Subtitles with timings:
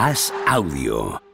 [0.00, 1.29] Haz audio.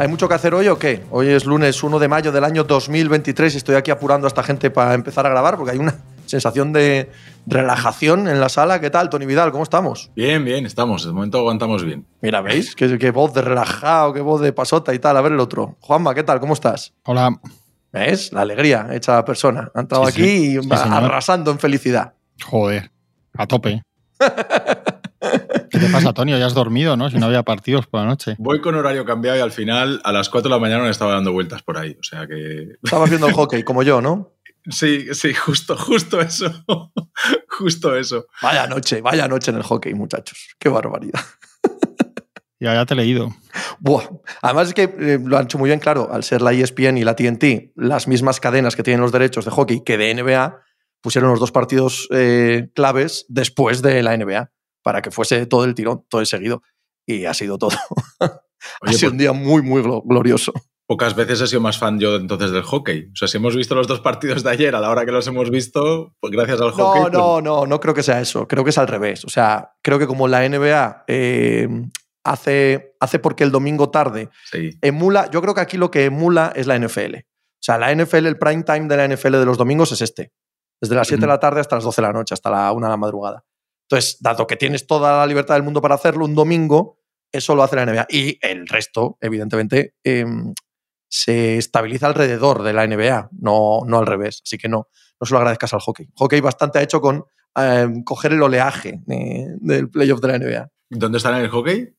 [0.00, 1.04] ¿Hay mucho que hacer hoy o qué?
[1.10, 4.42] Hoy es lunes 1 de mayo del año 2023 y estoy aquí apurando a esta
[4.42, 7.10] gente para empezar a grabar porque hay una sensación de
[7.46, 8.80] relajación en la sala.
[8.80, 9.52] ¿Qué tal, Tony Vidal?
[9.52, 10.10] ¿Cómo estamos?
[10.16, 11.04] Bien, bien, estamos.
[11.04, 12.06] De momento aguantamos bien.
[12.22, 12.74] Mira, ¿veis?
[12.74, 15.18] Qué, qué voz de relajado, qué voz de pasota y tal.
[15.18, 15.76] A ver el otro.
[15.80, 16.40] Juanma, ¿qué tal?
[16.40, 16.94] ¿Cómo estás?
[17.04, 17.38] Hola.
[17.92, 18.32] ¿Ves?
[18.32, 19.70] La alegría hecha persona.
[19.74, 20.58] Ha entrado Sí, aquí sí.
[20.58, 22.14] y Sí, arrasando en felicidad.
[22.42, 22.90] Joder.
[23.36, 23.82] A tope.
[25.80, 26.38] ¿Qué te pasa, Antonio?
[26.38, 27.08] Ya has dormido, ¿no?
[27.08, 28.36] Si no había partidos por la noche.
[28.38, 31.14] Voy con horario cambiado y al final a las 4 de la mañana me estaba
[31.14, 31.96] dando vueltas por ahí.
[31.98, 32.76] O sea que.
[32.82, 34.34] Estabas viendo el hockey, como yo, ¿no?
[34.68, 36.64] Sí, sí, justo, justo eso.
[37.48, 38.26] justo eso.
[38.42, 40.48] Vaya noche, vaya noche en el hockey, muchachos.
[40.58, 41.20] Qué barbaridad.
[42.62, 43.34] Ya, ya te he leído.
[43.78, 44.04] Buah.
[44.42, 47.04] Además es que eh, lo han hecho muy bien claro, al ser la ESPN y
[47.04, 50.60] la TNT, las mismas cadenas que tienen los derechos de hockey que de NBA,
[51.00, 54.50] pusieron los dos partidos eh, claves después de la NBA,
[54.82, 56.62] para que fuese todo el tirón, todo el seguido.
[57.06, 57.76] Y ha sido todo.
[58.20, 58.40] ha sido
[58.80, 60.52] pues, un día muy, muy glo- glorioso.
[60.86, 63.10] pocas veces he sido más fan yo entonces del hockey.
[63.12, 65.26] O sea, si hemos visto los dos partidos de ayer a la hora que los
[65.26, 67.02] hemos visto, pues gracias al hockey.
[67.02, 68.46] No, pues- no, no, no creo que sea eso.
[68.48, 69.24] Creo que es al revés.
[69.24, 71.68] O sea, creo que como la NBA eh,
[72.24, 74.70] hace, hace porque el domingo tarde Sí.
[74.82, 77.16] emula, yo creo que aquí lo que emula es la NFL.
[77.16, 80.32] O sea, la NFL, el prime time de la NFL de los domingos es este.
[80.82, 82.86] Desde las 7 de la tarde hasta las 12 de la noche, hasta la 1
[82.86, 83.44] de la madrugada.
[83.90, 86.98] Entonces, dado que tienes toda la libertad del mundo para hacerlo un domingo,
[87.32, 88.06] eso lo hace la NBA.
[88.08, 90.54] Y el resto, evidentemente, em,
[91.08, 94.42] se estabiliza alrededor de la NBA, no, no al revés.
[94.46, 94.86] Así que no,
[95.20, 96.06] no se lo agradezcas al hockey.
[96.14, 97.24] Hockey bastante ha hecho con
[97.56, 100.68] em, coger el oleaje eh, del playoff de la NBA.
[100.90, 101.96] ¿Dónde están en el hockey?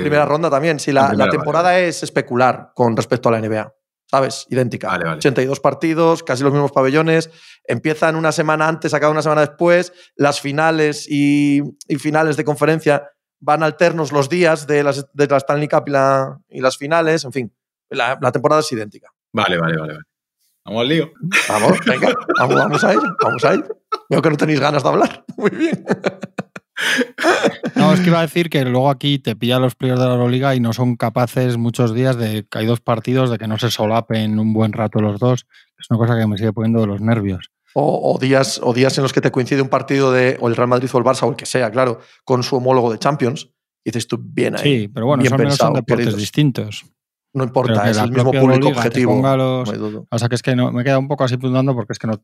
[0.00, 0.78] Primera ronda también.
[0.78, 3.74] Sí, la, La primera, la temporada es especular con respecto a la NBA.
[4.12, 4.46] ¿Sabes?
[4.50, 4.88] Idéntica.
[4.88, 5.16] Vale, vale.
[5.16, 7.30] 82 partidos, casi los mismos pabellones.
[7.64, 9.94] Empiezan una semana antes, acaban una semana después.
[10.16, 13.08] Las finales y, y finales de conferencia
[13.40, 17.24] van alternos los días de, las, de la Stanley Cup y, la- y las finales.
[17.24, 17.52] En fin,
[17.88, 19.08] la, la temporada es idéntica.
[19.32, 19.92] Vale, vale, vale.
[19.94, 20.04] vale.
[20.66, 21.10] Vamos al lío.
[21.48, 23.16] Vamos, venga, vamos, vamos a ello.
[23.22, 23.80] Vamos a ello.
[24.10, 25.24] Veo que no tenéis ganas de hablar.
[25.38, 25.84] Muy bien.
[27.76, 30.12] No, es que iba a decir que luego aquí te pilla los players de la
[30.12, 33.58] Euroliga y no son capaces muchos días de que hay dos partidos de que no
[33.58, 35.46] se solapen un buen rato los dos.
[35.78, 37.50] Es una cosa que me sigue poniendo de los nervios.
[37.74, 40.56] O, o días, o días en los que te coincide un partido de o el
[40.56, 43.50] Real Madrid o el Barça o el que sea, claro, con su homólogo de Champions.
[43.84, 44.62] Y dices tú, bien ahí.
[44.62, 46.20] Sí, pero bueno, bien son, menos son pensado, deportes queridos.
[46.20, 46.84] distintos.
[47.34, 49.36] No importa, es el mismo público Euroliga objetivo.
[49.36, 50.06] los- no.
[50.10, 51.98] O sea que es que no, me he quedado un poco así preguntando porque es
[51.98, 52.22] que no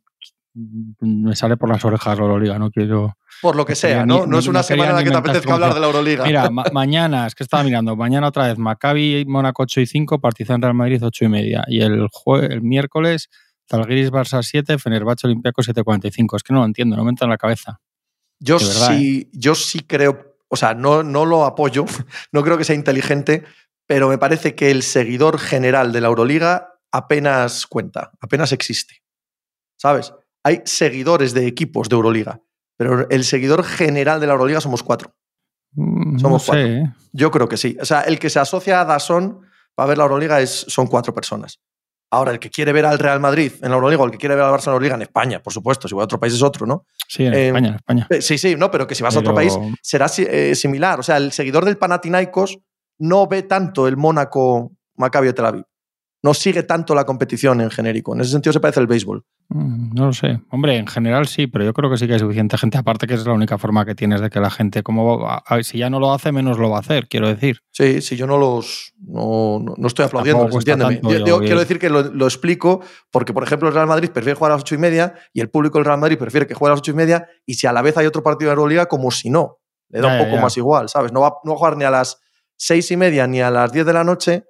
[1.01, 3.17] me sale por las orejas la Euroliga, no quiero.
[3.41, 4.25] Por lo que sea, ¿no?
[4.25, 6.25] ni- no es una no semana en la que te apetezca hablar de la Euroliga.
[6.25, 10.21] Mira, ma- mañana, es que estaba mirando, mañana otra vez Maccabi, Mónaco 8 y 5,
[10.21, 11.65] Partizan Real Madrid 8 y media.
[11.69, 13.29] Y el, jue- el miércoles,
[13.71, 16.37] Zalgiris Barça 7, Fenerbahce Olympiacos 7.45.
[16.37, 17.81] Es que no lo entiendo, no me entra en la cabeza.
[18.41, 18.99] yo, verdad, ¿eh?
[18.99, 21.85] sí, yo sí creo, o sea, no, no lo apoyo,
[22.33, 23.45] no creo que sea inteligente,
[23.87, 29.03] pero me parece que el seguidor general de la Euroliga apenas cuenta, apenas existe.
[29.81, 30.13] ¿Sabes?
[30.45, 32.41] Hay seguidores de equipos de Euroliga,
[32.77, 35.15] pero el seguidor general de la Euroliga somos cuatro.
[35.73, 36.67] Mm, Somos no sé, cuatro.
[36.69, 36.93] ¿eh?
[37.13, 37.77] Yo creo que sí.
[37.81, 39.41] O sea, el que se asocia a Dazón
[39.75, 41.61] para ver la Euroliga es, son cuatro personas.
[42.11, 44.35] Ahora, el que quiere ver al Real Madrid en la Euroliga o el que quiere
[44.35, 46.33] ver al Barça en la Euroliga en España, por supuesto, si voy a otro país
[46.33, 46.87] es otro, ¿no?
[47.07, 48.07] Sí, en Eh, España, en España.
[48.09, 50.99] Eh, Sí, sí, no, pero que si vas a otro país será si- eh, similar.
[51.01, 52.59] O sea, el seguidor del Panathinaikos
[53.01, 55.65] no ve tanto el Mónaco Maccabi de Tel Aviv.
[56.23, 58.15] No sigue tanto la competición en genérico.
[58.15, 59.23] En ese sentido se parece al béisbol.
[59.51, 60.41] Mm, No lo sé.
[60.51, 62.77] Hombre, en general sí, pero yo creo que sí que hay suficiente gente.
[62.77, 65.63] Aparte que es la única forma que tienes de que la gente, como va- a-
[65.63, 67.61] si ya no lo hace, menos lo va a hacer, quiero decir.
[67.73, 68.93] Sí, sí, yo no los.
[69.01, 71.19] No, no- estoy aplaudiendo, Tampoco cuesta entiéndeme.
[71.21, 72.81] Yo- yo- quiero decir que lo, lo explico
[73.11, 75.49] porque, por ejemplo, el Real Madrid prefiere jugar a las ocho y media y el
[75.49, 77.73] público del Real Madrid prefiere que juegue a las ocho y media y si a
[77.73, 79.57] la vez hay otro partido de Euroliga, como si no.
[79.89, 80.43] Le da Ya, un poco ya.
[80.43, 81.13] más igual, ¿sabes?
[81.13, 82.21] No va, no va a jugar ni a las
[82.57, 84.45] seis y media ni a las diez de la noche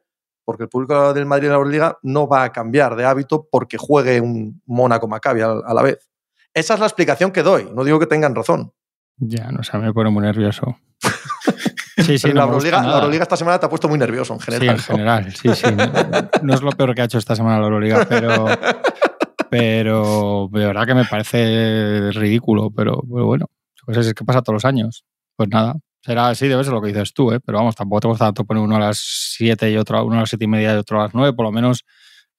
[0.49, 3.77] porque el público del Madrid en la Euroliga no va a cambiar de hábito porque
[3.77, 6.09] juegue un Mónaco Maccabi a, la vez.
[6.55, 7.69] Esa es la explicación que doy.
[7.75, 8.73] No digo que tengan razón.
[9.19, 10.79] Ya, no sé, me pone muy nervioso.
[11.99, 12.95] Sí, sí, no la, Euroliga, la.
[12.95, 14.69] Euroliga esta semana te ha puesto muy nervioso en Sí, general.
[14.69, 14.83] en ¿no?
[14.85, 15.67] general, sí, sí.
[15.77, 18.47] No, no es lo peor que ha hecho esta semana la Euroliga, pero,
[19.51, 23.47] pero de verdad que me parece ridículo, pero, pero bueno,
[23.85, 25.05] pues es que pasa todos los años.
[25.37, 27.41] Pues nada, será así, debe ser lo que dices tú, ¿eh?
[27.41, 28.99] pero vamos, tampoco te gusta tanto poner uno a las
[29.37, 31.45] 7 y otro, uno a las 7 y media y otro a las 9, por
[31.45, 31.85] lo menos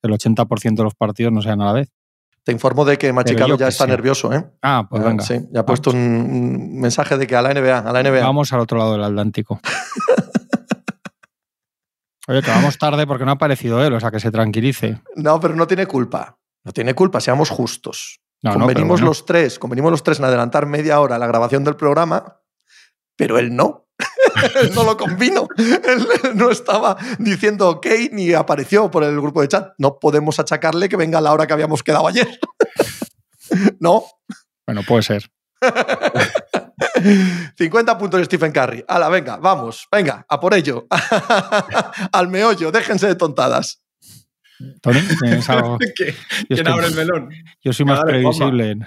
[0.02, 1.90] el 80% de los partidos no sean a la vez.
[2.44, 4.44] Te informo de que Machicado ya está nervioso, ¿eh?
[4.62, 5.24] Ah, pues venga.
[5.24, 8.22] Sí, ya ha puesto un, mensaje de que a la NBA, a la NBA.
[8.22, 9.60] Vamos al otro lado del Atlántico.
[12.28, 15.02] Oye, que vamos tarde porque no ha aparecido él, o sea, que se tranquilice.
[15.16, 16.38] No, pero no tiene culpa.
[16.64, 18.22] No tiene culpa, seamos justos.
[18.42, 22.39] convenimos los tres, convenimos los tres en adelantar media hora la grabación del programa,
[23.20, 23.86] pero él no.
[24.62, 25.50] él no lo convino.
[25.58, 29.74] él no estaba diciendo ok ni apareció por el grupo de chat.
[29.78, 32.40] No podemos achacarle que venga a la hora que habíamos quedado ayer.
[33.80, 34.06] ¿No?
[34.66, 35.30] Bueno, puede ser.
[37.58, 38.86] 50 puntos de Stephen Curry.
[38.88, 40.88] Ala, venga, vamos, venga, a por ello.
[42.14, 43.82] Al meollo, déjense de tontadas.
[44.82, 45.02] Tony.
[46.48, 47.30] ¿Quién abre el melón?
[47.62, 48.78] Yo soy más previsible.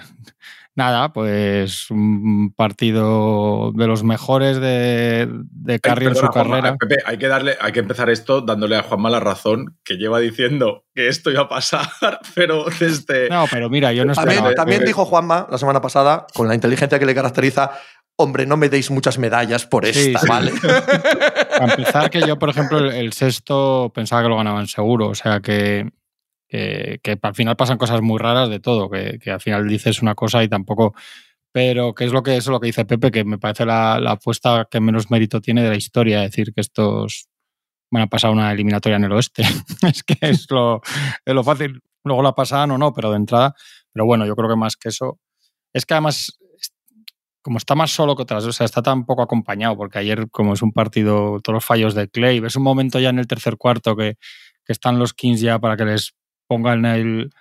[0.75, 6.75] Nada, pues un partido de los mejores de, de en su carrera.
[6.77, 10.19] Pepe, hay que darle, hay que empezar esto dándole a Juanma la razón que lleva
[10.19, 11.87] diciendo que esto iba a pasar,
[12.35, 13.29] pero desde.
[13.29, 16.97] No, pero mira, yo no También, también dijo Juanma la semana pasada, con la inteligencia
[16.97, 17.71] que le caracteriza,
[18.15, 20.53] hombre, no me deis muchas medallas por esta, ¿vale?
[21.49, 25.39] Para empezar, que yo, por ejemplo, el, sexto pensaba que lo ganaban seguro, o sea
[25.39, 25.89] que
[26.53, 30.43] que, al final pasan cosas muy raras de todo, que, al final dices una cosa
[30.43, 30.93] y tampoco...
[31.51, 34.67] Pero que es lo que es lo que dice Pepe, que me parece la, apuesta
[34.71, 37.27] que menos mérito tiene de la historia, decir que estos
[37.91, 39.43] van a pasar una eliminatoria en el oeste.
[39.87, 40.81] es que es lo,
[41.23, 41.79] es lo fácil.
[42.03, 43.53] Luego la pasan o no, pero de entrada.
[43.91, 45.19] Pero bueno, yo creo que más que eso.
[45.73, 46.39] Es que además,
[47.43, 50.53] como está más solo que otras, o sea, está tan poco acompañado, porque ayer, como
[50.53, 53.57] es un partido, todos los fallos de Clay, ves un momento ya en el tercer
[53.57, 54.15] cuarto que,
[54.65, 56.15] que están los Kings ya para que les
[56.53, 57.31] pongan el,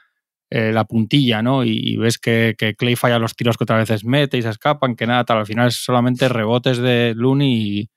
[0.50, 1.64] eh, la puntilla, ¿no?
[1.64, 5.06] Y, ves que, Clay falla los tiros que otras veces mete y se escapan, que
[5.06, 5.38] nada, tal.
[5.38, 7.90] Al final es solamente rebotes de Looney y,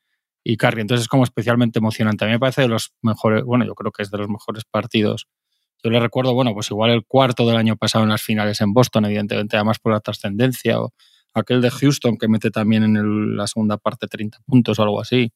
[0.44, 0.82] y Curry.
[0.82, 2.26] Entonces es como especialmente emocionante.
[2.26, 4.64] A mí me parece de los mejores, bueno, yo creo que es de los mejores
[4.70, 5.28] partidos.
[5.84, 8.74] Yo le recuerdo, bueno, pues igual el cuarto del año pasado en las finales en
[8.74, 10.94] Boston, evidentemente, además por la trascendencia, o
[11.34, 15.32] aquel de Houston que mete también en la segunda parte 30 puntos o algo así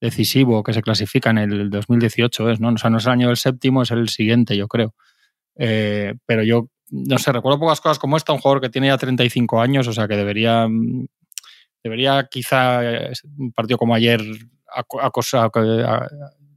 [0.00, 2.68] decisivo que se clasifica en el 2018 es, ¿no?
[2.68, 4.94] O sea, no es el año del séptimo, es el siguiente, yo creo.
[5.56, 8.98] Eh, pero yo, no sé, recuerdo pocas cosas como esta, un jugador que tiene ya
[8.98, 10.68] 35 años, o sea, que debería,
[11.82, 12.80] debería quizá
[13.38, 14.20] un partido como ayer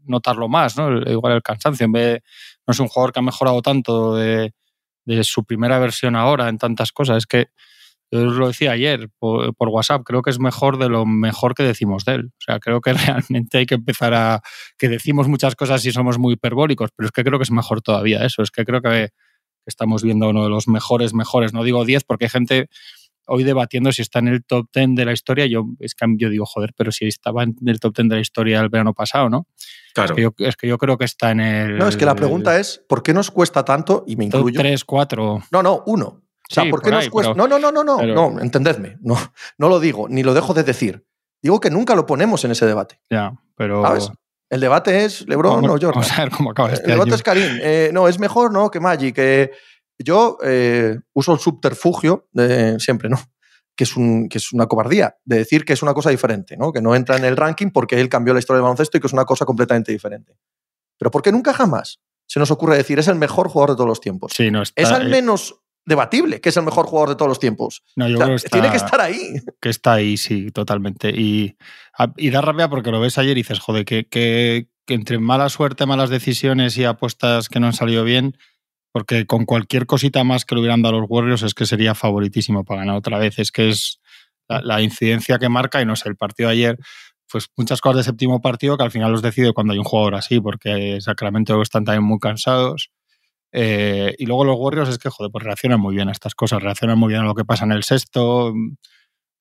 [0.04, 1.02] notarlo más, ¿no?
[1.02, 2.24] Igual el cansancio, en vez
[2.68, 4.54] no es un jugador que ha mejorado tanto de,
[5.06, 7.48] de su primera versión ahora en tantas cosas, es que
[8.12, 11.64] yo os lo decía ayer por, WhatsApp, creo que es mejor de lo mejor que
[11.64, 12.26] decimos de él.
[12.28, 14.42] O sea, creo que realmente hay que empezar a...
[14.78, 17.82] que decimos muchas cosas y somos muy hiperbólicos, pero es que creo que es mejor
[17.82, 18.42] todavía eso.
[18.42, 19.10] Es que creo que
[19.66, 21.54] estamos viendo uno de los mejores, mejores.
[21.54, 22.70] No digo 10 porque hay gente
[23.30, 25.46] hoy debatiendo si está en el top 10 de la historia.
[25.46, 28.22] Yo, es que yo digo, joder, pero si estaba en el top 10 de la
[28.22, 29.48] historia el verano pasado, ¿no?
[29.94, 30.16] Claro.
[30.40, 31.78] Es que yo, creo que está en el...
[31.78, 34.04] No, es que la pregunta es, ¿por qué nos cuesta tanto?
[34.08, 34.56] Y me incluyo...
[34.56, 35.44] Top 3, 4...
[35.52, 36.24] No, no, uno.
[36.50, 37.34] O sea, ¿por qué nos cuesta?
[37.34, 38.98] no, no, no, no, no, no, entendedme.
[39.02, 39.16] No,
[39.58, 41.06] no lo digo, ni lo dejo de decir.
[41.42, 43.00] Digo que nunca lo ponemos en ese debate.
[43.10, 43.82] Ya, pero.
[43.84, 44.12] ¿Sabes?
[44.50, 45.92] El debate es LeBron o Jordan.
[45.94, 47.60] Vamos a ver cómo acaba este El debate es Karim.
[47.62, 48.72] Eh, no, es mejor, ¿no?
[48.72, 49.16] Que Magic.
[49.16, 49.52] Que
[50.00, 53.20] yo eh, uso el subterfugio de siempre, ¿no?
[53.76, 56.74] Que es, un, que es una cobardía de decir que es una cosa diferente, ¿no?
[56.74, 59.08] Que no entra en el ranking porque él cambió la historia del baloncesto y que
[59.08, 60.36] es una cosa completamente diferente.
[60.98, 63.88] Pero ¿por qué nunca jamás se nos ocurre decir es el mejor jugador de todos
[63.88, 64.34] los tiempos?
[64.36, 67.40] Sí, no está, es al menos debatible que es el mejor jugador de todos los
[67.40, 67.84] tiempos.
[67.96, 69.18] No, yo creo que tiene que estar ahí.
[69.62, 71.10] Que está ahí, sí, totalmente.
[71.10, 71.58] Y,
[72.18, 75.86] y da rabia porque lo ves ayer y dices, joder, que, que, entre mala suerte,
[75.86, 78.38] malas decisiones y apuestas que no han salido bien,
[78.92, 82.64] porque con cualquier cosita más que le hubieran dado los Warriors es que sería favoritísimo
[82.64, 83.38] para ganar otra vez.
[83.38, 84.00] Es que es
[84.48, 86.80] la, incidencia que marca y no sé, el partido de ayer
[87.32, 90.16] pues muchas cosas de séptimo partido que al final los decide cuando hay un jugador
[90.16, 92.90] así, porque Sacramento están también muy cansados.
[93.52, 96.62] Eh, y luego los Warriors es que, joder, pues reaccionan muy bien a estas cosas,
[96.62, 98.54] reaccionan muy bien a lo que pasa en el sexto.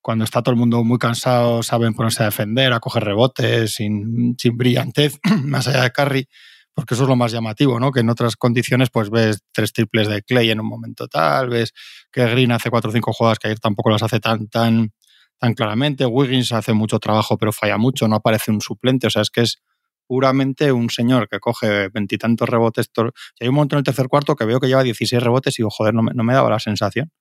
[0.00, 4.36] Cuando está todo el mundo muy cansado, saben ponerse a defender, a coger rebotes, sin,
[4.38, 6.28] sin brillantez, más allá de Curry,
[6.72, 7.90] porque eso es lo más llamativo, ¿no?
[7.90, 11.72] Que en otras condiciones, pues ves tres triples de Clay en un momento tal, ves
[12.12, 14.92] que Green hace cuatro o cinco jugadas que ayer tampoco las hace tan, tan,
[15.38, 16.06] tan claramente.
[16.06, 19.42] Wiggins hace mucho trabajo, pero falla mucho, no aparece un suplente, o sea, es que
[19.42, 19.60] es
[20.08, 22.90] puramente un señor que coge veintitantos rebotes.
[22.96, 25.62] Y hay un momento en el tercer cuarto que veo que lleva 16 rebotes y
[25.62, 27.12] digo, joder, no me, no me daba la sensación.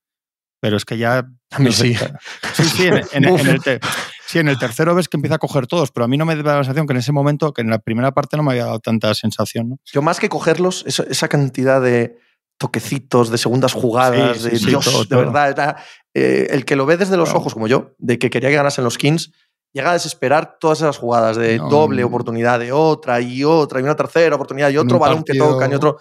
[0.59, 1.27] Pero es que ya.
[1.71, 1.95] Sí.
[2.53, 3.61] Sí, sí, en, el
[4.25, 6.35] sí, en el tercero ves que empieza a coger todos, pero a mí no me
[6.35, 8.65] da la sensación que en ese momento, que en la primera parte no me había
[8.65, 9.69] dado tanta sensación.
[9.69, 9.79] ¿no?
[9.85, 12.17] Yo más que cogerlos, esa, cantidad de
[12.57, 15.77] toquecitos, de segundas jugadas, de Dios, de verdad, era
[16.15, 18.83] eh, el que lo ve desde los ojos, como yo, de que quería que ganasen
[18.83, 19.31] los Kings,
[19.77, 23.95] llega a desesperar todas esas jugadas de doble oportunidad, de otra y otra, y una
[23.95, 25.97] tercera oportunidad, y otro balón que tocan y otro.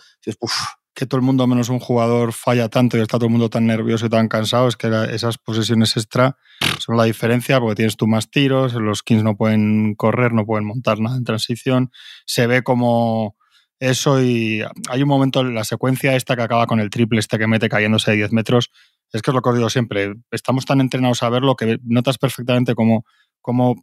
[0.96, 3.66] que todo el mundo menos un jugador falla tanto y está todo el mundo tan
[3.66, 6.38] nervioso y tan cansado es que esas posesiones extra
[6.78, 10.64] son la diferencia porque tienes tú más tiros, los Kings no pueden correr, no pueden
[10.64, 11.90] montar nada en transición,
[12.24, 13.36] se ve como
[13.78, 17.38] eso y hay un momento en la secuencia esta que acaba con el triple este
[17.38, 18.70] que mete cayéndose de 10 metros,
[19.12, 22.16] es que es lo que os digo siempre, estamos tan entrenados a verlo que notas
[22.16, 23.04] perfectamente cómo,
[23.46, 23.76] cómo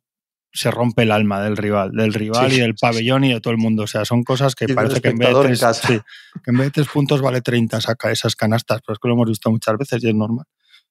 [0.51, 3.57] se rompe el alma del rival, del rival y del pabellón y de todo el
[3.57, 3.83] mundo.
[3.83, 6.71] O sea, son cosas que parece que en, vez de tres, que en vez de
[6.71, 10.03] tres puntos vale 30 saca esas canastas, pero es que lo hemos visto muchas veces
[10.03, 10.45] y es normal.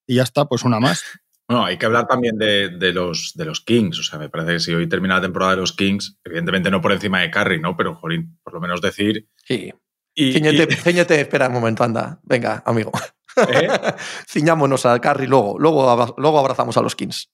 [0.06, 1.04] Y ya está, pues una más.
[1.48, 3.98] No, hay que hablar también de, los, de los Kings.
[3.98, 6.80] O sea, me parece que si hoy termina la temporada de los Kings, evidentemente no
[6.80, 7.76] por encima de Carry, ¿no?
[7.76, 9.28] Pero, Jorín, por lo menos decir.
[9.44, 9.70] Sí.
[10.14, 12.20] Y, Cíñete, espera un momento, anda.
[12.22, 12.92] Venga, amigo.
[13.36, 13.68] ¿Eh?
[14.28, 17.30] Ciñámonos al Carry luego, luego, luego abrazamos a los Kings.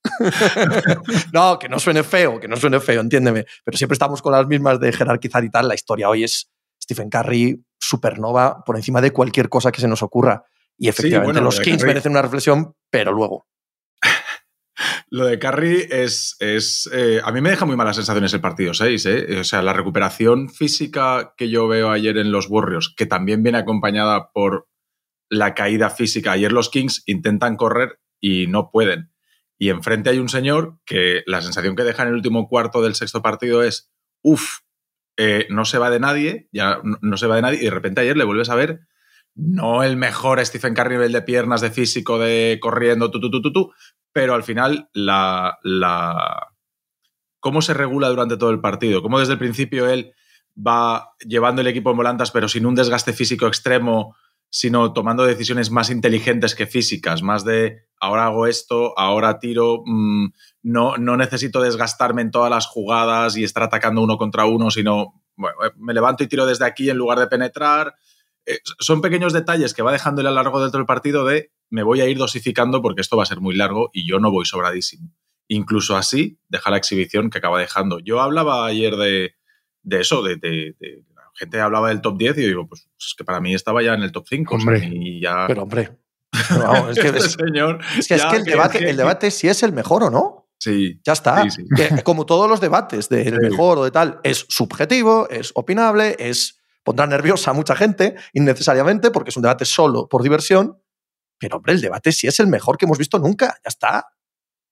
[1.33, 3.45] no, que no suene feo, que no suene feo, entiéndeme.
[3.65, 5.69] Pero siempre estamos con las mismas de jerarquizar y tal.
[5.69, 6.51] La historia hoy es
[6.83, 10.45] Stephen Curry, supernova, por encima de cualquier cosa que se nos ocurra.
[10.77, 13.47] Y efectivamente, los Kings merecen una reflexión, pero luego.
[15.11, 16.37] Lo de Curry es.
[16.39, 19.07] es eh, a mí me deja muy malas sensaciones el partido 6.
[19.07, 19.41] ¿eh?
[19.41, 23.59] O sea, la recuperación física que yo veo ayer en los Warriors, que también viene
[23.59, 24.69] acompañada por
[25.29, 26.33] la caída física.
[26.33, 29.13] Ayer los Kings intentan correr y no pueden.
[29.59, 32.95] Y enfrente hay un señor que la sensación que deja en el último cuarto del
[32.95, 33.93] sexto partido es,
[34.23, 34.61] uff,
[35.17, 38.01] eh, no se va de nadie, ya no, se va de nadie, y de repente
[38.01, 38.81] ayer le vuelves a ver,
[39.35, 43.43] no el mejor Stephen Curry nivel de piernas, de físico, de corriendo, tu, tu, tu,
[43.43, 43.73] tu, tu
[44.13, 46.55] pero al final la, la...
[47.41, 50.13] cómo se regula durante todo el partido, cómo desde el principio él
[50.57, 54.17] va llevando el equipo en volantas, pero sin un desgaste físico extremo,
[54.51, 60.29] sino tomando decisiones más inteligentes que físicas, más de ahora hago esto, ahora tiro, mm,
[60.63, 65.23] no, no necesito desgastarme en todas las jugadas y estar atacando uno contra uno, sino
[65.37, 67.95] bueno, eh, me levanto y tiro desde aquí en lugar de penetrar.
[68.47, 72.01] Eh, son pequeños detalles que va dejándole a lo largo del partido de me voy
[72.01, 75.15] a ir dosificando porque esto va a ser muy largo y yo no voy sobradísimo.
[75.49, 78.01] Incluso así deja la exhibición que acaba dejando.
[78.01, 79.35] Yo hablaba ayer de,
[79.85, 80.37] eso, de,
[81.39, 83.95] gente hablaba del top 10 y yo digo, pues es que para mí estaba ya
[83.95, 84.55] en el top 5.
[84.55, 84.91] Hombre,
[85.47, 85.99] pero hombre.
[86.91, 90.11] es que, este señor, es, que, el, debate, el debate si es el mejor o
[90.11, 90.49] no.
[90.59, 91.01] Sí.
[91.05, 91.45] Ya está.
[92.05, 97.07] como todos los debates del mejor o de tal, es subjetivo, es opinable, es pondrá
[97.07, 100.83] nerviosa a mucha gente innecesariamente porque es un debate solo por diversión.
[101.39, 103.55] Pero, hombre, el debate sí es el mejor que hemos visto nunca.
[103.65, 104.07] Ya está.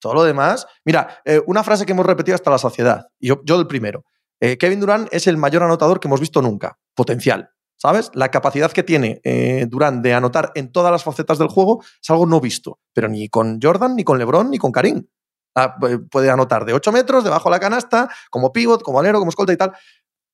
[0.01, 0.67] Todo lo demás.
[0.85, 3.07] Mira, eh, una frase que hemos repetido hasta la saciedad.
[3.21, 4.05] Yo, yo el primero.
[4.41, 6.79] Eh, Kevin Durant es el mayor anotador que hemos visto nunca.
[6.95, 7.51] Potencial.
[7.79, 8.11] ¿Sabes?
[8.15, 12.09] La capacidad que tiene eh, Durant de anotar en todas las facetas del juego es
[12.11, 12.81] algo no visto.
[12.95, 15.07] Pero ni con Jordan, ni con LeBron, ni con Karim.
[15.55, 15.77] Ah,
[16.11, 19.53] puede anotar de 8 metros, debajo de la canasta, como pivot, como alero, como escolta
[19.53, 19.73] y tal.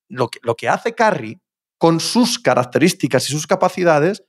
[0.09, 1.41] Lo que, lo que hace Curry
[1.79, 4.25] con sus características y sus capacidades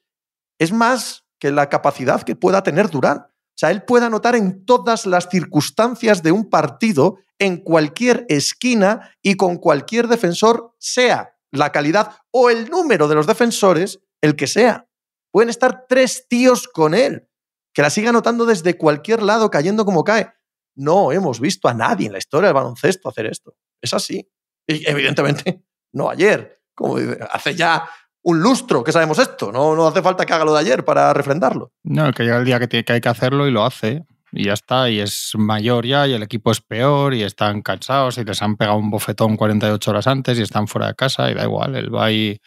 [0.59, 3.25] es más que la capacidad que pueda tener Durant.
[3.53, 9.11] O sea, él puede anotar en todas las circunstancias de un partido, en cualquier esquina
[9.21, 14.47] y con cualquier defensor, sea la calidad o el número de los defensores, el que
[14.47, 14.87] sea.
[15.31, 17.29] Pueden estar tres tíos con él,
[17.73, 20.33] que la siga anotando desde cualquier lado, cayendo como cae.
[20.75, 23.55] No hemos visto a nadie en la historia del baloncesto hacer esto.
[23.81, 24.27] Es así.
[24.67, 26.59] Y evidentemente, no ayer.
[26.75, 26.97] Como
[27.29, 27.87] hace ya
[28.23, 29.51] un lustro que sabemos esto.
[29.51, 31.71] No, no hace falta que haga lo de ayer para refrendarlo.
[31.83, 34.05] No, que llega el día que, hay que hacerlo y lo hace.
[34.31, 38.17] Y ya está, y es mayor ya, y el equipo es peor, y están cansados,
[38.17, 41.35] y les han pegado un bofetón 48 horas antes, y están fuera de casa, y
[41.35, 42.41] da igual, él va y,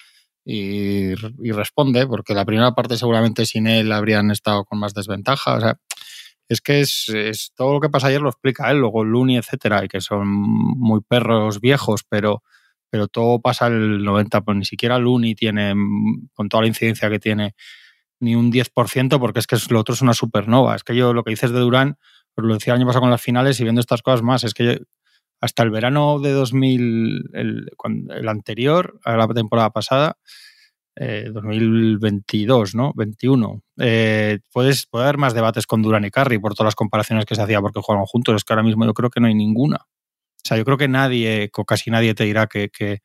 [0.44, 1.14] y,
[1.52, 5.54] responde, porque la primera parte seguramente sin él habrían estado con más desventaja.
[5.54, 5.78] O sea,
[6.48, 9.84] es que es, es todo lo que pasa ayer lo explica él, luego Looney, etcétera,
[9.84, 12.42] y que son muy perros viejos, pero
[12.90, 17.10] pero todo pasa el 90%, pues ni siquiera Luni tiene, mm, con toda la incidencia
[17.10, 17.54] que tiene,
[18.20, 20.76] ni un 10%, porque es que lo otro es una supernova.
[20.76, 21.98] Es que yo lo que dices de Durán,
[22.34, 24.54] pues lo decía el año pasado con las finales y viendo estas cosas más, es
[24.54, 24.82] que
[25.40, 27.70] hasta el verano de 2000, el,
[28.10, 30.16] el anterior, a la temporada pasada,
[30.98, 32.92] 2022, eh, ¿no?
[32.94, 33.62] 21.
[33.78, 37.34] Eh, puedes, puede haber más debates con Durán y Carry por todas las comparaciones que
[37.34, 38.34] se hacía porque jugaron juntos.
[38.36, 39.86] Es que ahora mismo yo creo que no hay ninguna.
[40.46, 43.00] O sea, yo creo que nadie, o casi nadie te dirá que, que,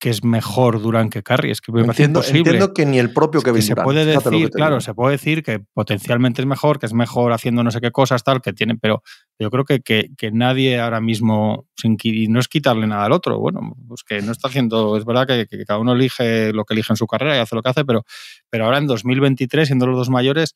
[0.00, 1.50] es mejor Durant que Curry.
[1.50, 4.94] Es que me entiendo, entiendo que ni el propio Kevin Se puede decir, claro, se
[4.94, 8.40] puede decir que potencialmente es mejor, que es mejor haciendo no sé qué cosas, tal,
[8.40, 9.02] que tiene, pero
[9.40, 11.96] yo creo que, que, nadie ahora mismo, sin,
[12.28, 15.64] no es quitarle nada al otro, bueno, pues que no está haciendo, es verdad que,
[15.64, 18.04] cada uno elige lo que elige en su carrera y hace lo que hace, pero,
[18.50, 20.54] pero ahora en 2023, siendo los dos mayores,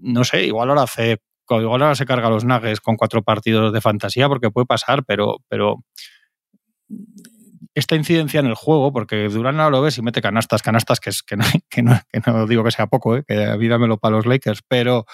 [0.00, 3.80] no sé, igual ahora hace igual ahora se carga los Nuggets con cuatro partidos de
[3.80, 5.84] fantasía porque puede pasar, pero, pero
[7.74, 11.10] esta incidencia en el juego, porque Durán ahora lo ves y mete canastas, canastas, que,
[11.10, 13.24] es, que, no, que, no, que no digo que sea poco, ¿eh?
[13.26, 15.06] que vídamelo para los Lakers, pero,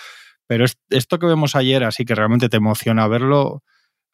[0.47, 3.63] pero esto que vemos ayer, así que realmente te emociona verlo,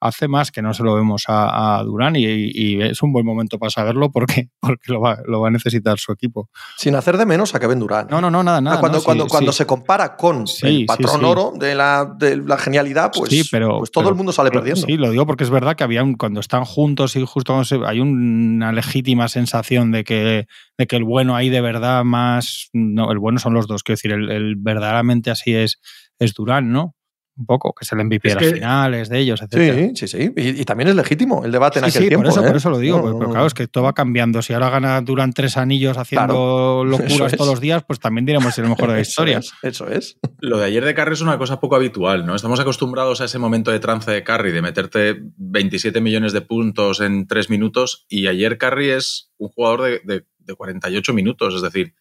[0.00, 3.70] hace más que no se lo vemos a, Durán y, es un buen momento para
[3.70, 6.50] saberlo porque, porque lo, va, lo va a necesitar su equipo.
[6.76, 8.06] Sin hacer de menos a Kevin Durán.
[8.10, 8.80] No, no, no, nada, nada.
[8.80, 13.48] cuando, cuando, cuando se compara con el patrón oro de la, de la genialidad, pues,
[13.50, 14.86] pero, pues todo el mundo sale perdiendo.
[14.86, 18.72] Sí, lo digo porque es verdad que había cuando están juntos y justo hay una
[18.72, 20.46] legítima sensación de que,
[20.78, 22.68] de que el bueno ahí de verdad más.
[22.72, 25.80] No, el bueno son los dos, quiero decir, el, el verdaderamente así es,
[26.18, 26.95] es Durán, ¿no?
[27.36, 29.92] Un poco, que es el MVP de las finales de ellos, etc.
[29.94, 30.32] Sí, sí, sí.
[30.36, 32.22] Y, también es legítimo el debate en aquel sí, tiempo.
[32.22, 32.58] Por eso, por ¿eh?
[32.58, 34.40] eso lo digo, pero claro, es que todo va cambiando.
[34.40, 38.50] Si ahora gana Durán tres anillos haciendo locuras todos los días, pues también diremos que
[38.50, 39.40] es el mejor de la historia.
[39.62, 42.34] Eso es, Lo de ayer de Carry es una cosa poco habitual, ¿no?
[42.34, 47.00] Estamos acostumbrados a ese momento de trance de Carry, de meterte 27 millones de puntos
[47.00, 51.62] en tres minutos, y ayer Carry es un jugador de, de, de 48 minutos, es
[51.62, 51.94] decir,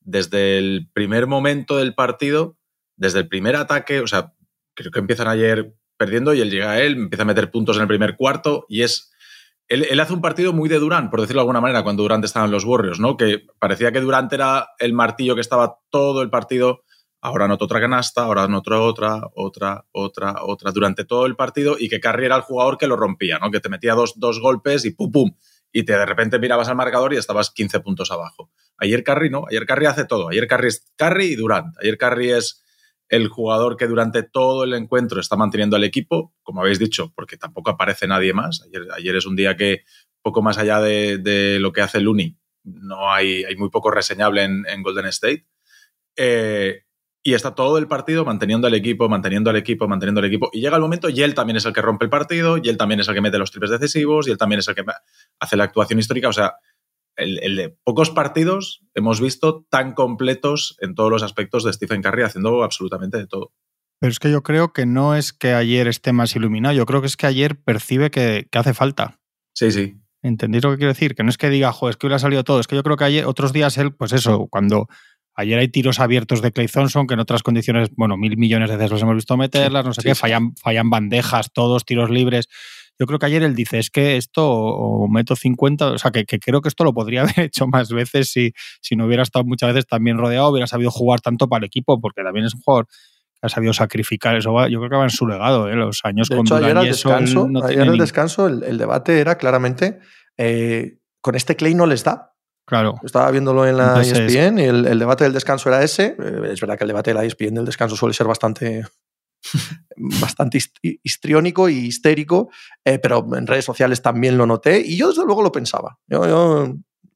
[0.00, 2.56] desde el primer momento del partido,
[2.96, 4.32] desde el primer ataque, o sea,
[4.80, 7.82] creo que empiezan ayer perdiendo y él llega a él, empieza a meter puntos en
[7.82, 9.12] el primer cuarto y es...
[9.68, 12.44] Él, hace un partido muy de Durán, por decirlo de alguna manera, cuando Durant estaba
[12.44, 13.16] en los Warriors, ¿no?
[13.16, 16.82] Que parecía que Durant era el martillo que estaba todo el partido.
[17.20, 21.88] Ahora notó otra canasta, ahora notó otra, otra, otra, otra, durante todo el partido y
[21.88, 23.52] que Curry era el jugador que lo rompía, ¿no?
[23.52, 25.30] Que te metía dos, dos golpes y pum, pum.
[25.70, 28.50] Y te de repente mirabas al marcador y estabas 15 puntos abajo.
[28.76, 30.30] Ayer Curry no, ayer Curry hace todo.
[30.30, 31.76] Ayer Curry es Curry y Durant.
[31.80, 32.64] Ayer Curry es
[33.10, 37.36] el jugador que durante todo el encuentro está manteniendo al equipo, como habéis dicho, porque
[37.36, 38.64] tampoco aparece nadie más.
[38.96, 39.82] Ayer, es un día que,
[40.22, 44.82] poco más allá de, lo que hace Looney, no hay, hay muy poco reseñable en,
[44.82, 45.44] Golden State.
[46.16, 46.84] Eh,
[47.22, 50.48] y está todo el partido manteniendo al equipo, manteniendo al equipo, manteniendo al equipo.
[50.52, 52.76] Y llega el momento y él también es el que rompe el partido, y él
[52.76, 54.84] también es el que mete los triples decisivos, y él también es el que
[55.40, 56.28] hace la actuación histórica.
[56.28, 56.54] O sea,
[57.20, 62.22] el, de pocos partidos hemos visto tan completos en todos los aspectos de Stephen Curry
[62.22, 63.52] haciendo absolutamente de todo.
[64.00, 67.00] Pero es que yo creo que no es que ayer esté más iluminado, yo creo
[67.00, 69.20] que es que ayer percibe que, hace falta.
[69.54, 69.96] Sí, sí.
[70.22, 71.14] ¿Entendéis lo que quiero decir?
[71.14, 72.60] Que no es que diga, jo, es que hoy le ha salido todo.
[72.60, 74.88] Es que yo creo que ayer, otros días él, pues eso, cuando
[75.34, 78.76] ayer hay tiros abiertos de Clay Thompson, que en otras condiciones, bueno, mil millones de
[78.76, 82.48] veces los hemos visto meterlas, no sé qué, fallan, fallan bandejas, todos tiros libres.
[83.00, 86.26] Yo creo que ayer él dice, es que esto o meto 50, o sea, que,
[86.26, 89.72] creo que esto lo podría haber hecho más veces si, si no hubiera estado muchas
[89.72, 92.86] veces también rodeado, hubiera sabido jugar tanto para el equipo, porque también es un jugador
[92.86, 94.50] que ha sabido sacrificar eso.
[94.68, 95.76] Yo creo que va en su legado, ¿eh?
[95.76, 99.98] los años de con hecho, ayer al descanso, ayer descanso el, debate era claramente,
[100.36, 102.34] eh, con este Clay no les da.
[102.66, 102.96] Claro.
[103.02, 106.16] Estaba viéndolo en la ESPN y el, el, debate del descanso era ese.
[106.22, 108.84] Eh, es verdad que el debate de la ESPN del descanso suele ser bastante
[109.96, 110.58] bastante
[111.02, 112.50] histriónico y histérico,
[112.84, 115.98] eh, pero en redes sociales también lo noté y yo desde luego lo pensaba.
[116.06, 116.74] Yo,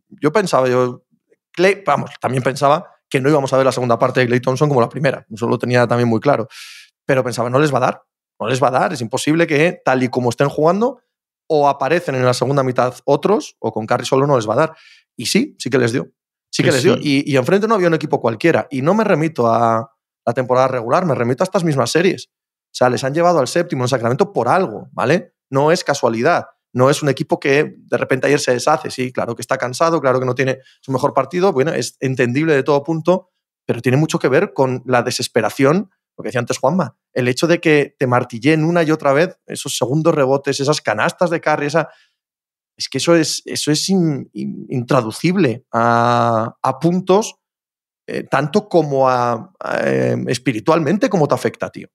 [0.08, 1.04] yo, pensaba, yo,
[1.52, 4.68] Clay, vamos, también pensaba que no íbamos a ver la segunda parte de Clay Thompson
[4.68, 6.48] como la primera, eso lo tenía también muy claro,
[7.06, 8.02] pero pensaba, no les va a dar,
[8.40, 11.00] no les va a dar, es imposible que tal y como estén jugando,
[11.46, 14.56] o aparecen en la segunda mitad otros, o con Carry solo no les va a
[14.56, 14.76] dar.
[15.16, 16.10] Y sí, sí que les dio.
[16.50, 16.96] Sí que les dio.
[16.96, 18.66] Y, y enfrente no había un equipo cualquiera.
[18.70, 19.93] Y no me remito a,
[20.24, 21.06] la temporada regular.
[21.06, 22.28] Me remito a estas mismas series.
[22.28, 25.34] O sea, les han llevado al séptimo en Sacramento por algo, ¿vale?
[25.50, 26.46] No es casualidad.
[26.72, 28.90] No es un equipo que de repente ayer se deshace.
[28.90, 31.52] Sí, claro que está cansado, claro que no tiene su mejor partido.
[31.52, 33.28] Bueno, es entendible de todo punto,
[33.64, 37.46] pero tiene mucho que ver con la desesperación, lo que decía antes Juanma, el hecho
[37.46, 41.66] de que te martillen una y otra vez esos segundos rebotes, esas canastas de carry,
[41.66, 41.88] esa,
[42.76, 47.36] es que eso es, eso es intraducible a, a, puntos
[48.06, 49.52] eh, tanto como a,
[49.84, 51.88] em, espiritualmente como te afecta, tío.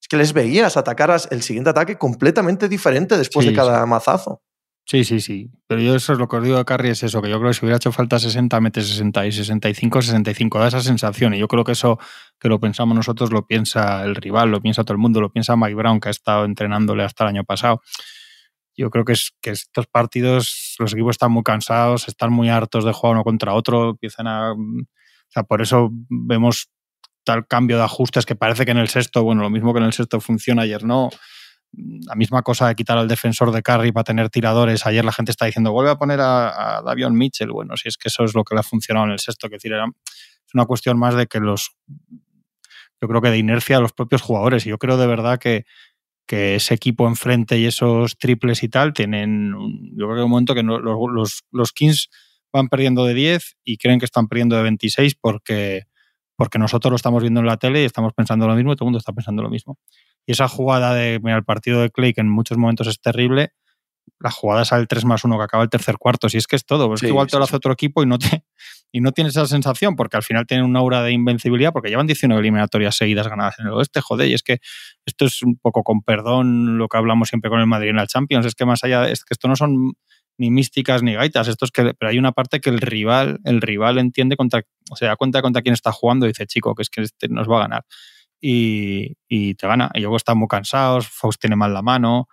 [0.00, 4.42] Es que les veías atacar el siguiente ataque completamente diferente después de cada mazazo.
[4.88, 5.50] Sí, sí, sí.
[5.66, 7.50] Pero yo eso es lo que os digo de Carry, es eso, que yo creo
[7.50, 10.60] que si hubiera hecho falta 60, mete 60 y 65, 65.
[10.60, 11.34] Da esa sensación.
[11.34, 11.98] Y yo creo que eso
[12.38, 15.56] que lo pensamos nosotros lo piensa el rival, lo piensa todo el mundo, lo piensa
[15.56, 17.82] Mike Brown, que ha estado entrenándole hasta el año pasado.
[18.76, 22.84] Yo creo que, es, que estos partidos, los equipos están muy cansados, están muy hartos
[22.84, 24.54] de jugar uno contra otro, empiezan a
[25.28, 26.70] o sea, por eso vemos
[27.26, 29.86] tal cambio de ajustes que parece que en el sexto, bueno, lo mismo que en
[29.86, 31.10] el sexto funciona, ayer no.
[31.72, 34.86] La misma cosa de quitar al defensor de carry para tener tiradores.
[34.86, 37.50] Ayer la gente está diciendo, vuelve a poner a, Davion Mitchell.
[37.50, 39.56] Bueno, si es que eso es lo que le ha funcionado en el sexto, que
[39.56, 41.76] decir, era, es una cuestión más de que los.
[43.00, 44.64] Yo creo que de inercia a los propios jugadores.
[44.64, 45.66] Y yo creo de verdad que,
[46.26, 49.52] que ese equipo enfrente y esos triples y tal tienen.
[49.96, 52.08] Yo creo que un momento que los, los, los Kings
[52.56, 55.84] van perdiendo de 10 y creen que están perdiendo de 26 porque,
[56.36, 58.84] porque nosotros lo estamos viendo en la tele y estamos pensando lo mismo y todo
[58.84, 59.78] el mundo está pensando lo mismo.
[60.26, 63.52] Y esa jugada de, mira, el partido de Clay, que en muchos momentos es terrible,
[64.20, 66.28] la jugada es al 3 más 1 que acaba el tercer cuarto.
[66.28, 66.92] Si es que es todo.
[66.94, 68.44] Es que igual te lo hace otro equipo y no, te,
[68.92, 72.06] y no tienes esa sensación porque al final tienen una aura de invencibilidad porque llevan
[72.06, 74.00] 19 eliminatorias seguidas ganadas en el oeste.
[74.00, 74.58] Joder, y es que
[75.04, 78.06] esto es un poco con perdón lo que hablamos siempre con el Madrid en la
[78.06, 78.46] Champions.
[78.46, 79.94] Es que más allá, es que esto no son
[80.38, 81.48] ni místicas ni gaitas.
[81.48, 84.96] Esto es que, pero hay una parte que el rival, el rival entiende contra, o
[84.96, 87.48] se da cuenta contra quién está jugando y dice, chico, que es que este nos
[87.48, 87.84] va a ganar.
[88.40, 89.90] Y, y te gana.
[89.94, 92.28] Y luego están muy cansados, Faust tiene mal la mano,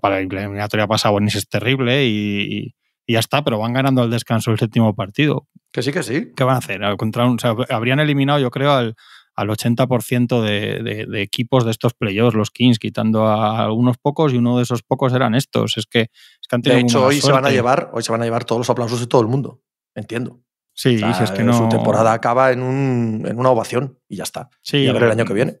[0.00, 2.74] para la eliminatoria para Sabonis es terrible y,
[3.06, 5.46] y, ya está, pero van ganando al descanso el séptimo partido.
[5.70, 6.32] Que sí, que sí.
[6.36, 6.80] ¿Qué van a hacer?
[6.96, 8.94] Contra un, habrían eliminado, yo creo, al,
[9.34, 14.32] al 80% de, de, de, equipos de estos playoffs, los Kings, quitando a algunos pocos
[14.32, 15.76] y uno de esos pocos eran estos.
[15.76, 18.22] Es que, es que han De hecho, hoy se van a llevar, hoy se van
[18.22, 19.62] a llevar todos los aplausos de todo el mundo.
[19.94, 20.40] Entiendo.
[20.74, 21.52] Sí, o sea, es que no.
[21.52, 24.48] Su temporada acaba en, un, en una ovación y ya está.
[24.62, 25.60] Sí, y a ver el año que viene.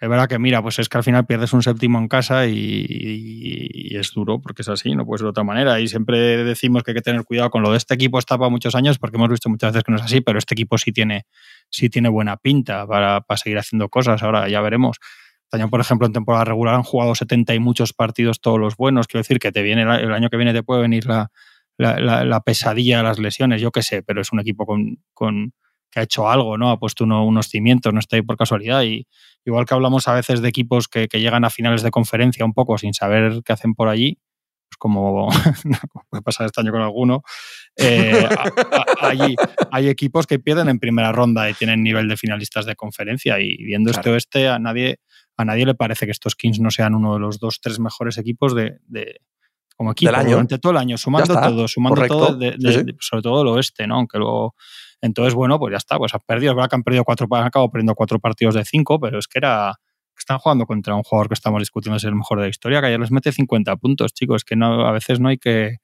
[0.00, 2.52] Es verdad que, mira, pues es que al final pierdes un séptimo en casa y,
[2.52, 5.80] y, y, es duro porque es así, no puede ser de otra manera.
[5.80, 8.50] Y siempre decimos que hay que tener cuidado con lo de este equipo, está para
[8.50, 10.92] muchos años porque hemos visto muchas veces que no es así, pero este equipo sí
[10.92, 11.26] tiene,
[11.74, 14.22] sí tiene buena pinta para, para seguir haciendo cosas.
[14.22, 14.98] Ahora ya veremos.
[15.50, 19.06] Año, por ejemplo, en temporada regular han jugado 70 y muchos partidos todos los buenos.
[19.06, 21.30] Quiero decir que te viene el año que viene te puede venir la,
[21.76, 24.98] la, la, la pesadilla de las lesiones, yo qué sé, pero es un equipo con,
[25.12, 25.52] con
[25.90, 26.70] que ha hecho algo, ¿no?
[26.70, 28.82] Ha puesto uno, unos cimientos, no está ahí por casualidad.
[28.82, 29.06] Y
[29.44, 32.52] igual que hablamos a veces de equipos que, que, llegan a finales de conferencia un
[32.52, 34.18] poco sin saber qué hacen por allí,
[34.68, 35.28] pues como
[36.10, 37.22] puede pasar este año con alguno,
[37.76, 39.36] eh, a, a, hay,
[39.70, 43.40] hay, equipos que pierden en primera ronda y tienen nivel de finalistas de conferencia.
[43.40, 44.00] Y viendo claro.
[44.00, 45.00] este oeste, a nadie,
[45.36, 48.18] a nadie le parece que estos Kings no sean uno de los dos, tres mejores
[48.18, 49.20] equipos de, de
[49.76, 50.30] como equipo Del año.
[50.30, 52.18] durante todo el año, sumando todo, sumando Correcto.
[52.18, 52.96] todo, de, de, sí, sí.
[53.00, 53.96] sobre todo el oeste, ¿no?
[53.96, 54.54] Aunque luego
[55.04, 57.44] entonces, bueno, pues ya está, pues han perdido, es verdad que han perdido cuatro, han
[57.44, 59.74] acabado perdiendo cuatro partidos de cinco, pero es que era,
[60.18, 62.88] están jugando contra un jugador que estamos discutiendo es el mejor de la historia, que
[62.88, 65.78] ayer les mete 50 puntos, chicos, que no, a veces no hay que,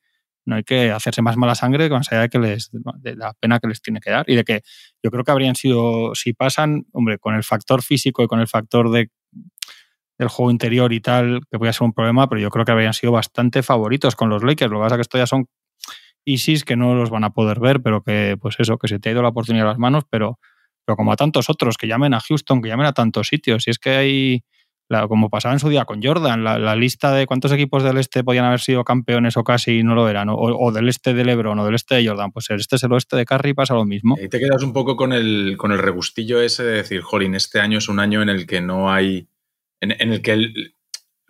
[0.44, 3.60] no hay que hacerse más mala sangre con allá de que les, de la pena
[3.60, 4.62] que les tiene que dar y de que
[5.02, 8.48] yo creo que habrían sido, si pasan, hombre, con el factor físico y con el
[8.48, 9.10] factor de
[10.20, 12.92] del juego interior y tal, que podría ser un problema, pero yo creo que habrían
[12.92, 14.70] sido bastante favoritos con los Lakers.
[14.70, 15.46] Lo que pasa es que esto ya son
[16.26, 19.08] ISIS que no los van a poder ver, pero que, pues eso, que se te
[19.08, 20.38] ha ido la oportunidad a las manos, pero,
[20.84, 23.66] pero como a tantos otros, que llamen a Houston, que llamen a tantos sitios.
[23.66, 24.44] Y es que hay,
[25.08, 28.24] como pasaba en su día con Jordan, la, la, lista de cuántos equipos del este
[28.24, 31.58] podían haber sido campeones o casi no lo eran, o, o, del este de LeBron
[31.58, 33.84] o del este de Jordan, pues el este es el oeste de Curry pasa lo
[33.84, 34.16] mismo.
[34.20, 37.60] Y te quedas un poco con el, con el regustillo ese de decir, jolín, este
[37.60, 39.28] año es un año en el que no hay
[39.80, 40.74] en, en el que el,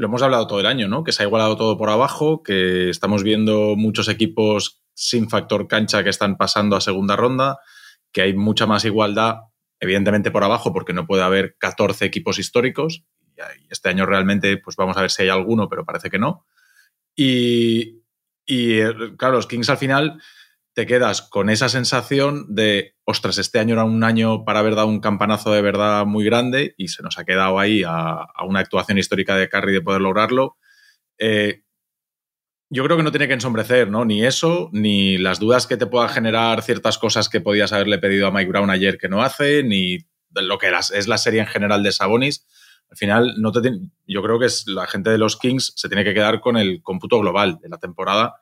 [0.00, 1.04] lo hemos hablado todo el año, ¿no?
[1.04, 6.02] Que se ha igualado todo por abajo, que estamos viendo muchos equipos sin factor cancha
[6.02, 7.58] que están pasando a segunda ronda,
[8.12, 9.40] que hay mucha más igualdad,
[9.78, 13.04] evidentemente por abajo, porque no puede haber 14 equipos históricos.
[13.36, 16.46] Y este año realmente, pues vamos a ver si hay alguno, pero parece que no.
[17.16, 18.02] Y,
[18.44, 18.80] y
[19.16, 20.20] claro, los Kings al final
[20.74, 24.88] te quedas con esa sensación de, ostras, este año era un año para haber dado
[24.88, 28.60] un campanazo de verdad muy grande y se nos ha quedado ahí a, a una
[28.60, 30.56] actuación histórica de Curry de poder lograrlo.
[31.18, 31.64] Eh,
[32.70, 34.04] yo creo que no tiene que ensombrecer, ¿no?
[34.04, 38.28] Ni eso, ni las dudas que te puedan generar ciertas cosas que podías haberle pedido
[38.28, 39.98] a Mike Brown ayer que no hace, ni
[40.30, 42.46] lo que es la serie en general de Sabonis.
[42.90, 43.72] Al final, no te
[44.06, 47.18] yo creo que la gente de los Kings se tiene que quedar con el cómputo
[47.18, 48.36] global de la temporada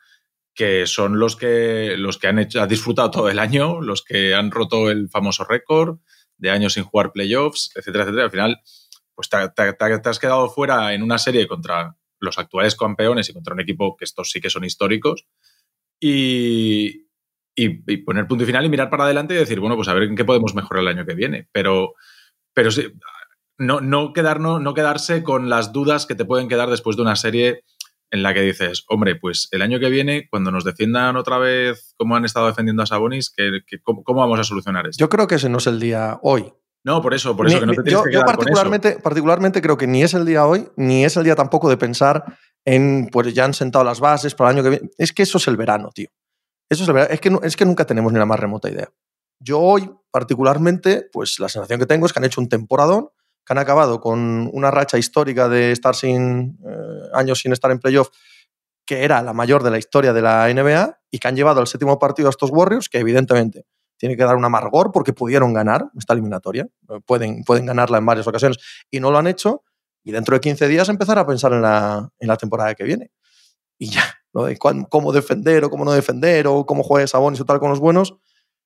[0.59, 4.35] que son los que, los que han, hecho, han disfrutado todo el año, los que
[4.35, 6.01] han roto el famoso récord
[6.37, 8.25] de años sin jugar playoffs, etcétera, etcétera.
[8.25, 8.61] Al final,
[9.14, 13.61] pues te, has quedado fuera en una serie contra los actuales campeones y contra un
[13.61, 15.26] equipo que estos sí que son históricos.
[16.00, 17.09] Y,
[17.57, 20.16] y, poner punto final y mirar para adelante y decir, bueno, pues a ver en
[20.16, 21.48] qué podemos mejorar el año que viene.
[21.52, 21.94] Pero,
[22.54, 22.92] pero sí,
[23.59, 24.12] no, no,
[24.61, 27.64] no quedarse con las dudas que te pueden quedar después de una serie
[28.11, 31.94] en la que dices, hombre, pues el año que viene, cuando nos defiendan otra vez
[31.98, 35.00] como han estado defendiendo a Sabonis, ¿qué, qué, cómo, ¿cómo, vamos a solucionar esto?
[35.00, 36.52] Yo creo que ese no es el día hoy.
[36.85, 39.77] No, por eso, por eso ni, que no te yo, que yo particularmente, particularmente creo
[39.77, 42.25] que ni es el día hoy, ni es el día tampoco de pensar
[42.64, 44.91] en, pues ya han sentado las bases para el año que viene.
[44.97, 46.09] Es que eso es el verano, tío.
[46.71, 47.12] Eso es el verano.
[47.12, 48.88] Es que, es que nunca tenemos ni la más remota idea.
[49.41, 53.09] Yo hoy, particularmente, pues la sensación que tengo es que han hecho un temporadón,
[53.45, 57.79] que han acabado con una racha histórica de estar sin eh, años sin estar en
[57.79, 58.11] playoff
[58.88, 61.67] que era la mayor de la historia de la NBA y que han llevado al
[61.67, 63.67] séptimo partido a estos Warriors, que evidentemente
[63.99, 66.67] tiene que dar un amargor porque pudieron ganar esta eliminatoria,
[67.05, 68.59] pueden, pueden ganarla en varias ocasiones
[68.91, 69.65] y no lo han hecho,
[70.03, 73.11] y dentro de 15 días empezar a pensar en la, en la temporada que viene.
[73.77, 77.45] Y ya, lo de cómo defender o cómo no defender o cómo juega Sabonis o
[77.45, 78.17] tal con los buenos,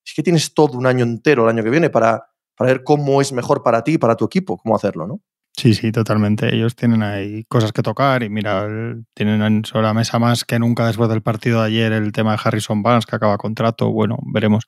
[0.05, 3.21] es que tienes todo un año entero el año que viene para, para ver cómo
[3.21, 5.21] es mejor para ti y para tu equipo, cómo hacerlo, ¿no?
[5.55, 6.53] Sí, sí, totalmente.
[6.53, 8.67] Ellos tienen ahí cosas que tocar y mira,
[9.13, 12.39] tienen sobre la mesa más que nunca después del partido de ayer el tema de
[12.43, 13.91] Harrison Barnes que acaba contrato.
[13.91, 14.65] Bueno, veremos.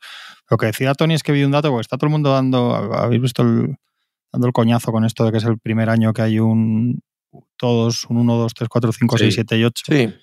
[0.49, 2.75] Lo que decía Tony es que vi un dato, porque está todo el mundo dando,
[2.75, 3.77] habéis visto el,
[4.31, 7.01] dando el coñazo con esto de que es el primer año que hay un
[7.57, 9.83] todos, un 1, 2, 3, 4, 5, 6, 7 y 8.
[9.87, 10.13] Sí.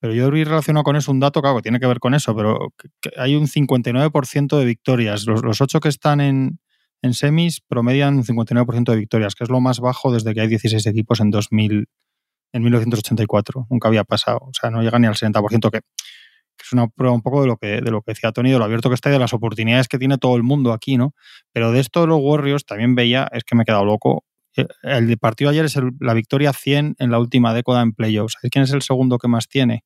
[0.00, 2.34] Pero yo vi relacionado con eso un dato, claro, que tiene que ver con eso,
[2.34, 2.72] pero
[3.16, 5.26] hay un 59% de victorias.
[5.26, 6.60] Los, los 8 que están en,
[7.02, 10.48] en semis promedian un 59% de victorias, que es lo más bajo desde que hay
[10.48, 11.88] 16 equipos en 2000,
[12.52, 13.66] en 1984.
[13.70, 14.40] Nunca había pasado.
[14.42, 15.80] O sea, no llega ni al 60%, que,
[16.60, 18.64] es una prueba un poco de lo que, de lo que decía Tony, de lo
[18.64, 21.14] abierto que está y de las oportunidades que tiene todo el mundo aquí, ¿no?
[21.52, 24.24] Pero de esto los Warriors también veía, es que me he quedado loco.
[24.56, 28.34] Eh, el partido ayer es la victoria 100 en la última década en playoffs.
[28.34, 29.84] ¿Sabéis quién es el segundo que más tiene?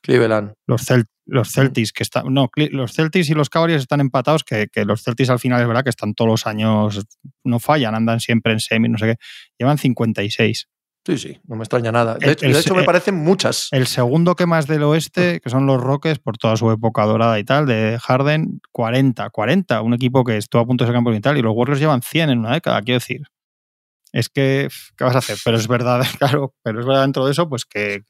[0.00, 0.52] Cleveland.
[0.66, 0.86] Los,
[1.26, 2.32] los Celtics, que están.
[2.32, 5.84] No, los Celtics y los Cavaliers están empatados, que, los Celtics al final es verdad
[5.84, 7.06] que están todos los años,
[7.44, 9.16] no fallan, andan siempre en semi, no sé qué.
[9.58, 10.68] Llevan 56.
[11.06, 12.16] Sí, sí, no me extraña nada.
[12.16, 13.68] De, hecho, me parecen muchas.
[13.72, 17.38] El segundo que más del oeste, que son los Rockets, por toda su época dorada
[17.38, 19.80] y tal, de Harden, 40, 40.
[19.82, 22.02] Un equipo que estuvo a punto de ser campeón y tal, y los Warriors llevan
[22.02, 23.22] 100 en una década, quiero decir.
[24.12, 25.38] Es que, ¿qué vas a hacer?
[25.44, 28.02] Pero es verdad, claro, pero es verdad dentro de eso, pues que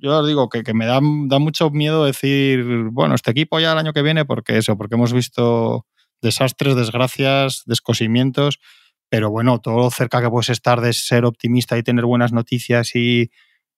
[0.00, 3.78] yo, os digo que, me da, da, mucho miedo decir, bueno, este equipo ya el
[3.78, 5.86] año que viene, porque eso, porque hemos visto
[6.20, 8.60] desastres, desgracias, descosimientos,
[9.08, 13.30] pero bueno, todo cerca que puedes estar de ser optimista y tener buenas noticias y,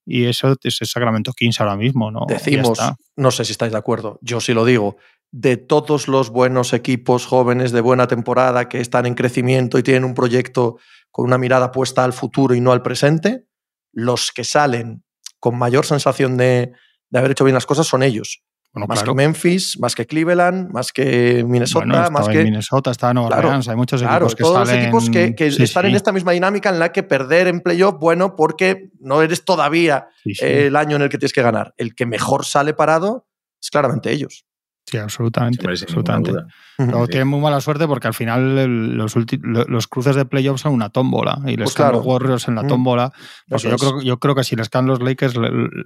[0.05, 2.27] y eso es el Sacramento Kings ahora mismo, ¿no?
[2.29, 2.79] Decimos,
[3.17, 4.97] no sé si estáis de acuerdo, yo sí lo digo,
[5.33, 10.05] de todos los buenos equipos jóvenes de buena temporada que están en crecimiento y tienen
[10.05, 10.79] un proyecto
[11.11, 13.47] con una mirada puesta al futuro y no al presente,
[13.93, 15.04] los que salen
[15.45, 16.73] con mayor sensación de,
[17.13, 18.43] haber hecho bien las cosas son ellos.
[18.73, 22.45] más que Memphis, más que Cleveland, más que Minnesota, más que.
[22.45, 26.13] Minnesota, está Nueva Orleans, hay muchos equipos que todos los equipos que, están en esta
[26.13, 30.97] misma dinámica en la que perder en playoff, bueno, porque no eres todavía el año
[30.97, 31.75] en el que tienes que ganar.
[31.77, 33.29] El que mejor sale parado
[33.63, 34.47] es claramente ellos.
[34.95, 35.67] Sí, absolutamente.
[35.67, 36.33] absolutamente.
[36.77, 40.91] Pero tienen muy mala suerte porque al final los, los cruces de playoffs son una
[40.91, 43.13] tómbola y les pues caen los Warriors en la tómbola.
[43.49, 45.35] Porque yo creo, yo creo que si les caen los Lakers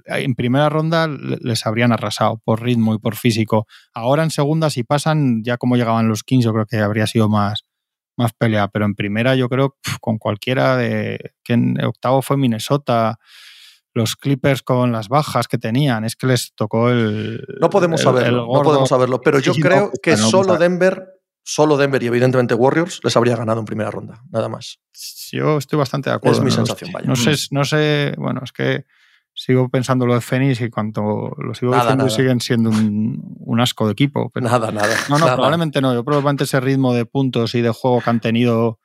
[0.05, 3.65] en primera ronda les habrían arrasado por ritmo y por físico.
[3.93, 7.29] Ahora en segunda, si pasan, ya como llegaban los Kings, yo creo que habría sido
[7.29, 7.63] más,
[8.15, 8.67] más pelea.
[8.67, 11.33] Pero en primera, yo creo con cualquiera de.
[11.43, 13.17] que en octavo fue Minnesota
[13.93, 16.05] los Clippers con las bajas que tenían.
[16.05, 17.43] Es que les tocó el.
[17.59, 19.21] No podemos saberlo, no podemos saberlo.
[19.21, 23.65] Pero yo creo que solo Denver, solo Denver y evidentemente Warriors les habría ganado en
[23.65, 24.79] primera ronda, nada más.
[25.31, 26.39] Yo estoy bastante de acuerdo.
[26.39, 27.07] Es mi sensación, vaya.
[27.07, 28.85] No sé, no sé, bueno, es que
[29.33, 33.93] sigo pensando lo de Phoenix y cuanto lo sigo diciendo siguen siendo un, asco de
[33.93, 34.31] equipo.
[34.35, 34.95] nada, nada.
[35.09, 35.93] No, no, probablemente no.
[35.93, 38.79] Yo probablemente ese ritmo de puntos y de juego que han tenido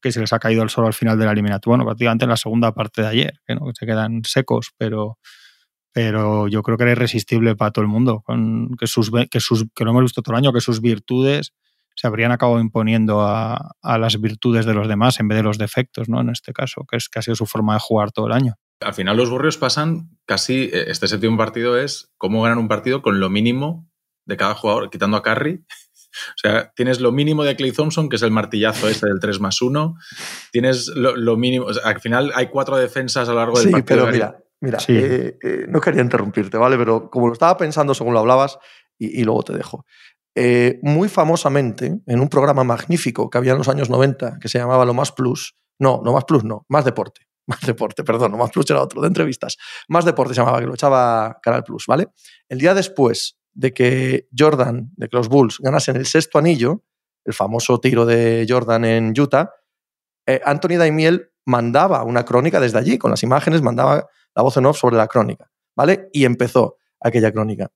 [0.00, 1.72] que se les ha caído el sol al final de la eliminatoria.
[1.76, 3.66] Bueno, prácticamente en la segunda parte de ayer, que, ¿no?
[3.74, 5.18] se quedan secos, pero,
[5.92, 9.66] pero yo creo que era irresistible para todo el mundo, con que, sus, que, sus,
[9.74, 11.52] que lo hemos visto todo el año, que sus virtudes
[11.94, 15.56] se habrían acabado imponiendo a, a, las virtudes de los demás en vez de los
[15.56, 16.20] defectos, ¿no?
[16.20, 18.54] En este caso, que es que ha sido su forma de jugar todo el año.
[18.80, 23.00] Al final los Burrios pasan casi, eh, este séptimo partido es cómo ganan un partido
[23.00, 23.88] con lo mínimo
[24.26, 25.64] de cada jugador, quitando a Curry
[26.30, 29.40] o sea, tienes lo mínimo de Clay Thompson, que es el martillazo este del 3
[29.40, 29.96] más 1.
[30.52, 31.66] Tienes lo, mínimo.
[31.84, 34.04] al final hay cuatro defensas a lo largo del sí, partido.
[34.04, 36.76] Pero mira, mira, eh, eh, no quería interrumpirte, ¿vale?
[36.76, 38.58] Pero como lo estaba pensando según lo hablabas,
[38.98, 39.84] y, luego te dejo.
[40.34, 44.58] Eh, muy famosamente, en un programa magnífico que había en los años 90, que se
[44.58, 47.22] llamaba Lo Más Plus, no, no Más Plus, no, Más Deporte.
[47.46, 49.56] Más Deporte, perdón, no Más Plus era otro, de entrevistas.
[49.88, 52.08] Más Deporte se llamaba, que lo echaba Canal Plus, ¿vale?
[52.48, 56.84] El día después de que Jordan, de que los Bulls ganasen el sexto anillo,
[57.24, 59.50] el famoso tiro de Jordan en Utah,
[60.26, 64.66] eh, Anthony Daimiel mandaba una crónica desde allí, con las imágenes, mandaba la voz en
[64.66, 66.10] off sobre la crónica, ¿vale?
[66.12, 67.70] Y empezó aquella crónica.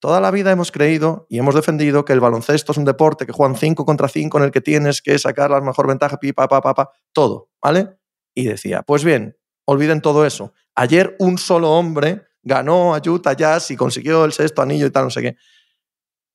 [0.00, 3.32] Toda la vida hemos creído y hemos defendido que el baloncesto es un deporte que
[3.32, 6.62] juegan 5 contra 5 en el que tienes que sacar la mejor ventaja, pipa, pa,
[6.62, 7.98] pa, todo, ¿vale?
[8.34, 9.36] Y decía, pues bien,
[9.66, 10.54] olviden todo eso.
[10.74, 13.02] Ayer un solo hombre ganó a
[13.36, 15.36] Jazz y consiguió el sexto anillo y tal, no sé qué.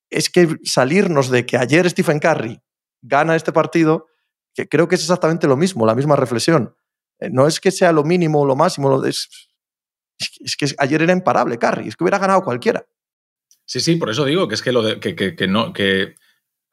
[0.09, 2.61] Es que salirnos de que ayer Stephen Curry
[3.01, 4.07] gana este partido,
[4.53, 6.75] que creo que es exactamente lo mismo, la misma reflexión.
[7.19, 9.27] Eh, no es que sea lo mínimo o lo máximo, es,
[10.39, 12.85] es, que ayer era imparable Curry, es que hubiera ganado cualquiera.
[13.65, 16.15] Sí, sí, por eso digo que es que, lo que, que, no, que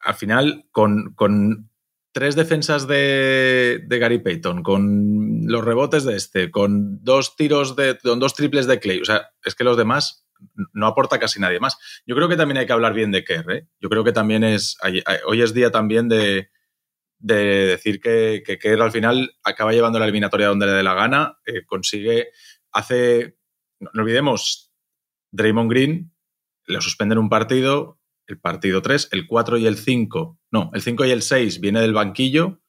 [0.01, 1.70] al final con, con
[2.11, 8.19] tres defensas de, Gary Payton, con los rebotes de este, con dos tiros de, con
[8.19, 9.01] dos triples de Clay.
[9.01, 10.27] O sea, es que los demás
[10.73, 11.77] no aporta casi nadie más.
[12.05, 13.51] Yo creo que también hay que hablar bien de Kerr.
[13.51, 13.67] ¿eh?
[13.79, 14.77] Yo creo que también es,
[15.25, 16.49] hoy es día también de,
[17.19, 17.35] de
[17.67, 21.37] decir que, que Kerr al final acaba llevando la eliminatoria donde le dé la gana,
[21.45, 22.29] eh, consigue,
[22.71, 23.37] hace,
[23.79, 24.73] no, no olvidemos,
[25.31, 26.11] Draymond Green
[26.65, 28.00] lo suspenden un partido,
[28.31, 31.81] el partido 3, el 4 y el 5, no, el 5 y el 6 viene
[31.81, 32.61] del banquillo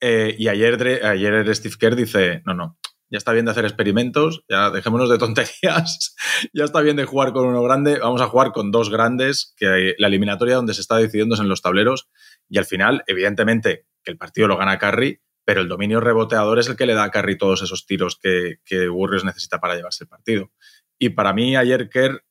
[0.00, 4.42] eh, y ayer, ayer Steve Kerr dice, no, no, ya está bien de hacer experimentos,
[4.48, 6.16] ya dejémonos de tonterías,
[6.52, 9.94] ya está bien de jugar con uno grande, vamos a jugar con dos grandes, que
[9.98, 12.08] la eliminatoria donde se está decidiendo es en los tableros
[12.48, 16.68] y al final, evidentemente, que el partido lo gana Curry, pero el dominio reboteador es
[16.68, 20.04] el que le da a Curry todos esos tiros que, que Warriors necesita para llevarse
[20.04, 20.50] el partido.
[20.98, 22.24] Y para mí ayer Kerr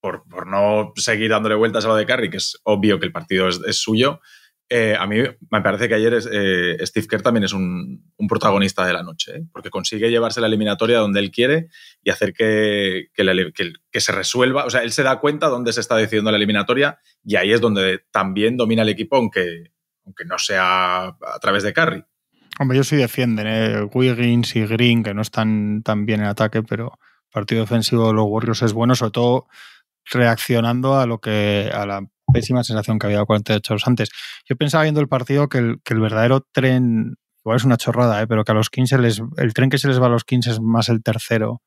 [0.00, 3.12] por, por, no seguir dándole vueltas a lo de Curry, que es obvio que el
[3.12, 4.20] partido es, suyo,
[4.68, 5.18] eh, a mí
[5.50, 9.46] me parece que ayer eh, Steve Kerr también es un, protagonista de la noche, ¿eh?
[9.52, 11.68] porque consigue llevarse la eliminatoria donde él quiere
[12.02, 14.64] y hacer que, que, se resuelva.
[14.64, 17.60] O sea, él se da cuenta dónde se está decidiendo la eliminatoria y ahí es
[17.60, 19.72] donde también domina el equipo, aunque,
[20.04, 22.04] aunque no sea a través de Curry.
[22.58, 23.82] Hombre, ellos sí defienden, ¿eh?
[23.92, 26.98] Wiggins y Green, que no están tan bien en ataque, pero
[27.30, 29.46] partido defensivo de los Warriors es bueno, sobre todo
[30.10, 34.10] reaccionando a lo que a la pésima sensación que había 48 horas antes.
[34.48, 38.20] Yo pensaba viendo el partido que el, que el verdadero tren, igual es una chorrada,
[38.22, 38.26] ¿eh?
[38.26, 40.50] pero que a los 15 les, el tren que se les va a los 15
[40.50, 41.62] es más el tercero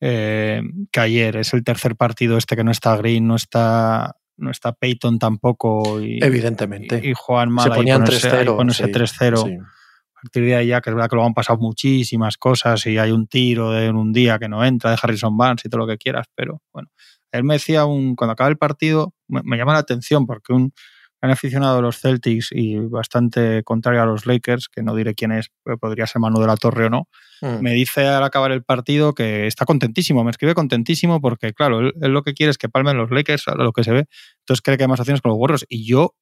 [0.00, 1.36] eh, que ayer.
[1.36, 6.00] Es el tercer partido este que no está Green, no está no está Peyton tampoco.
[6.00, 7.00] Y, Evidentemente.
[7.02, 8.56] Y, y Juan Mal se ponían 3-0.
[8.56, 9.44] Ponerse 3-0.
[9.44, 9.54] Sí.
[9.54, 12.98] A partir de ahí ya, que es verdad que lo han pasado muchísimas cosas y
[12.98, 15.82] hay un tiro de, en un día que no entra de Harrison Barnes y todo
[15.82, 16.88] lo que quieras, pero bueno,
[17.32, 20.72] él me decía, un, cuando acaba el partido, me, me, llama la atención porque un
[21.20, 25.32] gran aficionado de los Celtics y bastante contrario a los Lakers, que no diré quién
[25.32, 27.08] es, podría ser Manu de la Torre o no,
[27.40, 27.60] mm.
[27.60, 31.92] me dice al acabar el partido que está contentísimo, me escribe contentísimo porque, claro, él,
[32.00, 34.04] él, lo que quiere es que palmen los Lakers, a lo que se ve,
[34.40, 35.66] entonces cree que hay más acciones con los Warriors.
[35.68, 36.14] Y yo,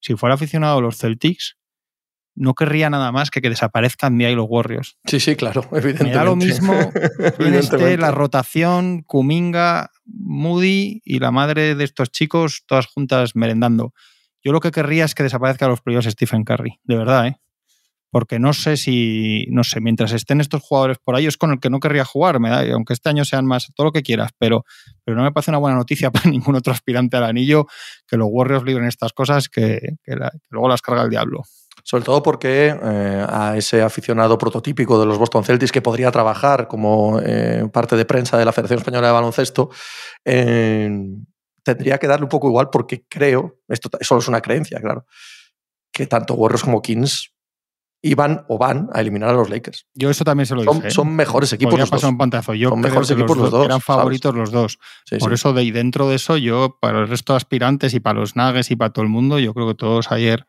[0.00, 1.56] si fuera aficionado a los Celtics,
[2.34, 4.96] no querría nada más que que desaparezcan de ahí los Warriors.
[5.06, 6.04] Sí, sí, claro, evidentemente.
[6.04, 6.74] Me da lo mismo
[7.38, 13.92] en este, la rotación, Kuminga, Moody y la madre de estos chicos, todas juntas merendando.
[14.42, 17.36] Yo lo que querría es que desaparezca los playoffs Stephen Curry, de verdad, ¿eh?
[18.10, 21.58] Porque no sé si, no sé, mientras estén estos jugadores por ahí, es con el
[21.58, 24.30] que no querría jugar, me da, aunque este año sean más, todo lo que quieras,
[24.38, 24.64] pero,
[25.02, 27.66] pero no me parece una buena noticia para ningún otro aspirante al anillo
[28.06, 31.42] que los Warriors libren estas cosas que, que, la, que luego las carga el diablo
[31.84, 36.66] sobre todo porque eh, a ese aficionado prototípico de los Boston Celtics que podría trabajar
[36.66, 39.68] como eh, parte de prensa de la Federación Española de Baloncesto,
[40.24, 40.90] eh,
[41.62, 45.04] tendría que darle un poco igual porque creo, esto solo es una creencia, claro,
[45.92, 47.34] que tanto Warriors como Kings
[48.00, 49.86] iban o van a eliminar a los Lakers.
[49.94, 50.90] Yo eso también se lo son, dije.
[50.90, 52.04] Son mejores equipos los dos.
[52.04, 52.54] Un pantazo.
[52.54, 53.64] Yo son mejores equipos los, dos.
[53.64, 54.40] Eran favoritos ¿sabes?
[54.40, 54.78] los dos.
[55.06, 55.34] Sí, Por sí.
[55.34, 58.36] eso, de, y dentro de eso, yo, para el resto de aspirantes y para los
[58.36, 60.46] Nuggets y para todo el mundo, yo creo que todos ayer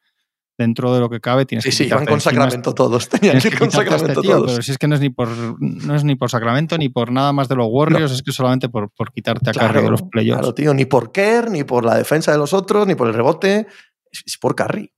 [0.57, 3.39] dentro de lo que cabe tienes sí, que sí, iban con Sacramento este, todos, tenían
[3.39, 4.51] que ir con Sacramento este tío, todos.
[4.51, 7.11] Pero si es que no es ni por no es ni por Sacramento ni por
[7.11, 8.15] nada más de los Warriors, no.
[8.15, 10.39] es que solamente por, por quitarte a claro, Curry de los playoffs.
[10.39, 13.13] Claro, tío, ni por Kerr, ni por la defensa de los otros, ni por el
[13.13, 13.67] rebote,
[14.11, 14.91] es, es por Curry.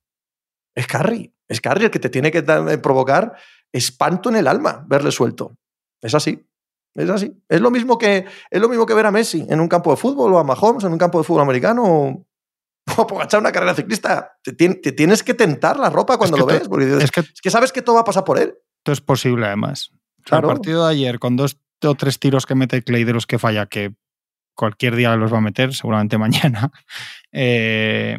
[0.76, 3.36] Es Curry, es Curry el que te tiene que dar, provocar
[3.72, 5.58] espanto en el alma verle suelto.
[6.02, 6.48] Es así.
[6.94, 7.32] Es así.
[7.48, 9.98] Es lo mismo que es lo mismo que ver a Messi en un campo de
[9.98, 12.27] fútbol o a Mahomes en un campo de fútbol americano
[13.24, 14.38] echar una carrera ciclista.
[14.44, 16.68] Te, te, tienes que tentar la ropa cuando es que lo ves.
[16.68, 18.54] Porque es, que, es que sabes que todo va a pasar por él.
[18.80, 19.92] Esto es posible, además.
[20.24, 20.50] Claro.
[20.50, 23.40] El partido de ayer, con dos o tres tiros que mete Clay de los que
[23.40, 23.94] falla, que
[24.56, 26.72] cualquier día los va a meter, seguramente mañana,
[27.32, 28.18] eh,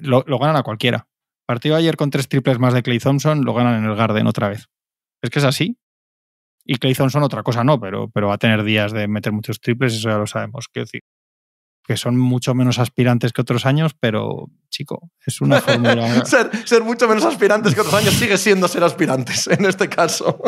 [0.00, 1.08] lo, lo, ganan a cualquiera.
[1.46, 4.26] Partido de ayer con tres triples más de Clay Thompson, lo ganan en el Garden
[4.26, 4.68] otra vez.
[5.22, 5.78] Es que es así.
[6.64, 9.60] Y Clay Thompson otra cosa no, pero, pero va a tener días de meter muchos
[9.60, 10.68] triples, eso ya lo sabemos.
[10.68, 11.02] Quiero decir,
[11.84, 16.24] que son mucho menos aspirantes que otros años, pero chico, es una fórmula.
[16.24, 20.40] ser, ser, mucho menos aspirantes que otros años sigue siendo ser aspirantes en este caso.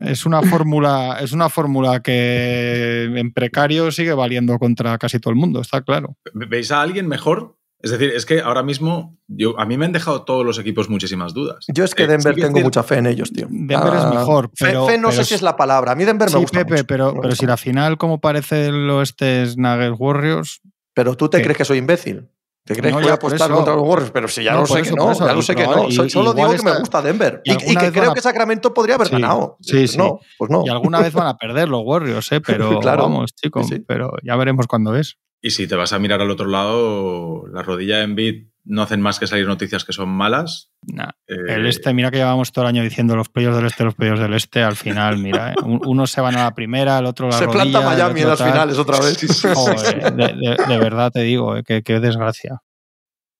[0.00, 5.36] es una fórmula, es una fórmula que en precario sigue valiendo contra casi todo el
[5.38, 6.16] mundo, está claro.
[6.32, 7.56] ¿Veis a alguien mejor?
[7.84, 10.88] Es decir, es que ahora mismo yo, a mí me han dejado todos los equipos
[10.88, 11.66] muchísimas dudas.
[11.68, 13.46] Yo es que Denver eh, sí que tengo decir, mucha fe en ellos, tío.
[13.50, 14.50] Denver ah, es mejor.
[14.58, 15.92] Pero, fe, fe no pero sé si es la palabra.
[15.92, 16.86] A mí Denver sí, me gusta Pepe, mucho.
[16.86, 20.62] Pero, pero si la final, como parece el oeste es Nuggets Warriors,
[20.94, 21.44] pero tú te ¿Qué?
[21.44, 22.28] crees que soy imbécil.
[22.64, 24.10] ¿Te crees no, que voy a apostar contra los Warriors?
[24.10, 25.86] Pero si ya no, lo sé eso, que no, eso, ya lo sé que no.
[25.86, 27.42] Y, Solo digo que está, me gusta Denver.
[27.44, 28.14] Y, y que creo a...
[28.14, 29.58] que Sacramento podría haber sí, ganado.
[29.60, 29.98] Sí, sí.
[29.98, 30.62] No, pues no.
[30.64, 32.40] Y alguna vez van a perder los Warriors, ¿eh?
[32.40, 35.18] Pero claro, vamos, chicos, sí, pero ya veremos cuándo es.
[35.42, 39.00] Y si te vas a mirar al otro lado, la rodilla de Embiid no hacen
[39.00, 40.70] más que salir noticias que son malas.
[40.82, 41.10] Nah.
[41.26, 43.94] Eh, el este, mira que llevamos todo el año diciendo los playos del este, los
[43.94, 45.54] playos del este, al final, mira, ¿eh?
[45.62, 48.28] unos se van a la primera, el otro a la Se rodilla, planta Miami en
[48.28, 49.42] las finales otra vez.
[49.54, 52.62] Joder, de, de, de, verdad te digo, eh, que desgracia.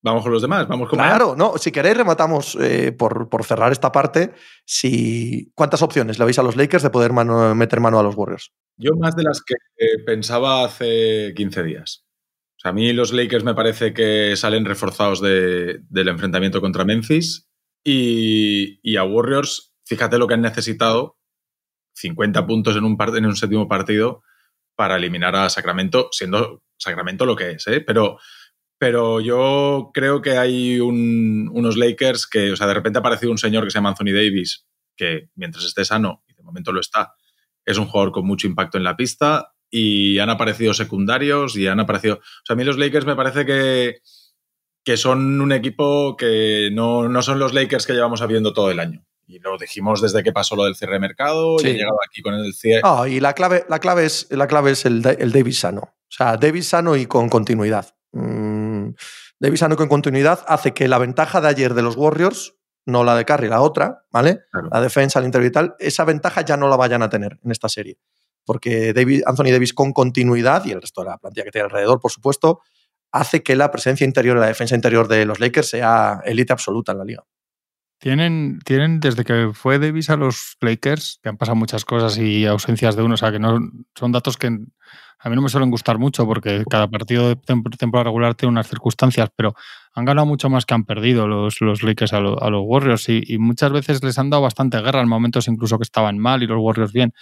[0.05, 3.73] Vamos con los demás, vamos con Claro, no, si queréis rematamos eh, por, por, cerrar
[3.73, 4.35] esta parte.
[4.67, 8.53] Si, ¿Cuántas opciones le veis a los Lakers de poder meter mano a los Warriors?
[8.77, 9.55] Yo más de las que
[10.05, 12.04] pensaba hace 15 días.
[12.65, 17.47] A mí los Lakers me parece que salen reforzados de, del enfrentamiento contra Memphis
[17.85, 21.19] y, a Warriors, fíjate lo que han necesitado,
[21.97, 24.23] 50 puntos en un, en un séptimo partido
[24.75, 27.81] para eliminar a Sacramento, siendo Sacramento lo que es, ¿eh?
[27.81, 28.19] Pero
[28.79, 33.39] pero yo creo que hay unos Lakers que, o sea, de repente ha aparecido un
[33.39, 37.15] señor que se llama Anthony Davis, que mientras esté sano, y de momento lo está,
[37.65, 41.81] es un jugador con mucho impacto en la pista, y han aparecido secundarios y han
[41.81, 42.17] aparecido...
[42.17, 43.99] O sea, a mí los Lakers me parece que,
[44.85, 48.81] que son un equipo que no, no son los Lakers que llevamos habiendo todo el
[48.81, 49.05] año.
[49.27, 52.21] Y lo dijimos desde que pasó lo del cierre de mercado y he llegado aquí
[52.21, 52.83] con el cierre.
[52.83, 55.81] No, y la clave, la clave es, la clave es el, el Davis sano.
[55.81, 57.95] O sea, Davis sano y con continuidad.
[58.13, 58.91] Mm,
[59.41, 62.55] Davis sano con continuidad hace que la ventaja de ayer de los Warriors,
[62.87, 64.41] no la de Curry, la otra, ¿vale?
[64.71, 67.51] La defensa, el interior y tal, esa ventaja ya no la vayan a tener en
[67.51, 67.99] esta serie.
[68.45, 72.01] Porque David, Anthony Davis con continuidad y el resto de la plantilla que tiene alrededor,
[72.01, 72.61] por supuesto,
[73.13, 76.99] hace que la presencia interior, la defensa interior de los Lakers sea élite absoluta en
[76.99, 77.25] la liga.
[77.99, 82.45] Tienen, tienen, desde que fue Davis a los Lakers, que han pasado muchas cosas y
[82.45, 83.59] ausencias de uno, o sea, que no
[83.95, 84.49] son datos que
[85.25, 87.37] a mí no me suelen gustar mucho porque cada partido de
[87.79, 89.55] temporada regular tiene unas circunstancias, pero
[89.95, 93.73] han ganado mucho más que han perdido los, los Lakers a, los Warriors y, muchas
[93.73, 96.93] veces les han dado bastante guerra en momentos incluso que estaban mal y los Warriors
[96.93, 97.15] bien.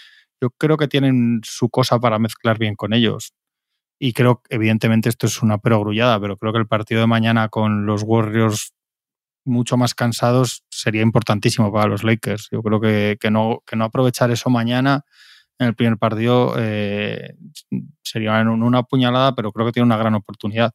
[0.42, 3.32] Yo creo que tienen su cosa para mezclar bien con ellos.
[4.00, 7.86] Y creo, evidentemente, esto es una perogrullada, pero creo que el partido de mañana con
[7.86, 8.72] los Warriors
[9.44, 12.48] mucho más cansados sería importantísimo para los Lakers.
[12.50, 15.04] Yo creo que, que, no, que no aprovechar eso mañana
[15.60, 17.36] en el primer partido eh,
[18.02, 20.74] sería una puñalada, pero creo que tiene una gran oportunidad.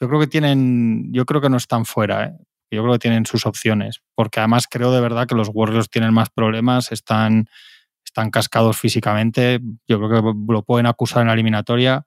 [0.00, 2.32] Yo creo que tienen, yo creo que no están fuera, ¿eh?
[2.70, 6.12] yo creo que tienen sus opciones, porque además creo de verdad que los Warriors tienen
[6.12, 7.48] más problemas, están,
[8.18, 12.04] están cascados físicamente, yo creo que lo pueden acusar en la eliminatoria.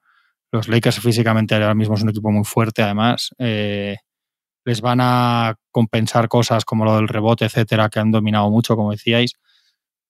[0.51, 3.33] Los Lakers físicamente ahora mismo es un equipo muy fuerte, además.
[3.39, 3.95] Eh,
[4.65, 8.91] les van a compensar cosas como lo del rebote, etcétera, que han dominado mucho, como
[8.91, 9.35] decíais.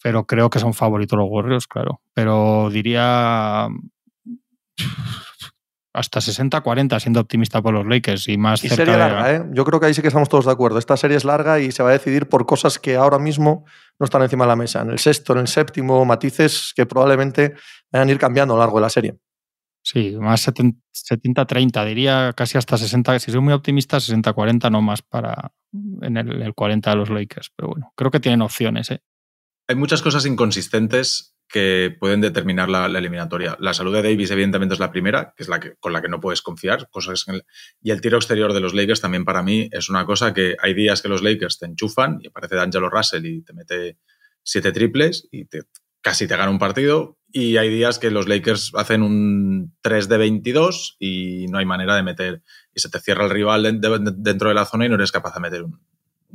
[0.02, 2.02] Pero creo que son favoritos los Warriors, claro.
[2.16, 3.68] Pero diría
[5.94, 9.44] hasta 60-40 siendo optimista por los Lakers y más y serie larga, ¿eh?
[9.52, 10.80] Yo creo que ahí sí que estamos todos de acuerdo.
[10.80, 13.66] Esta serie es larga y se va a decidir por cosas que ahora mismo
[14.00, 14.82] no están encima de la mesa.
[14.82, 17.56] En el sexto, en el séptimo, matices que probablemente
[17.92, 19.16] vayan a ir cambiando a lo largo de la serie.
[19.84, 23.20] Sí, más 70-30, diría casi hasta 60.
[23.20, 25.52] Si soy muy optimista, 60-40, no más para
[26.02, 27.52] en el, 40 de los Lakers.
[27.56, 28.92] Pero bueno, creo que tienen opciones.
[28.92, 29.02] ¿eh?
[29.68, 33.58] Hay muchas cosas inconsistentes que pueden determinar la, eliminatoria.
[33.60, 36.10] La salud de Davis, evidentemente, es la primera, que es la que, con la que
[36.10, 36.90] no puedes confiar.
[36.90, 37.26] Cosas
[37.82, 40.74] y el tiro exterior de los Lakers también para mí es una cosa que hay
[40.74, 43.98] días que los Lakers te enchufan y aparece D'Angelo Russell y te mete
[44.44, 45.64] siete triples y te,
[46.02, 50.18] casi te gana un partido y hay días que los Lakers hacen un 3 de
[50.18, 52.44] 22 y no hay manera de meter,
[52.74, 55.40] y se te cierra el rival dentro de la zona y no eres capaz de
[55.40, 55.80] meter un,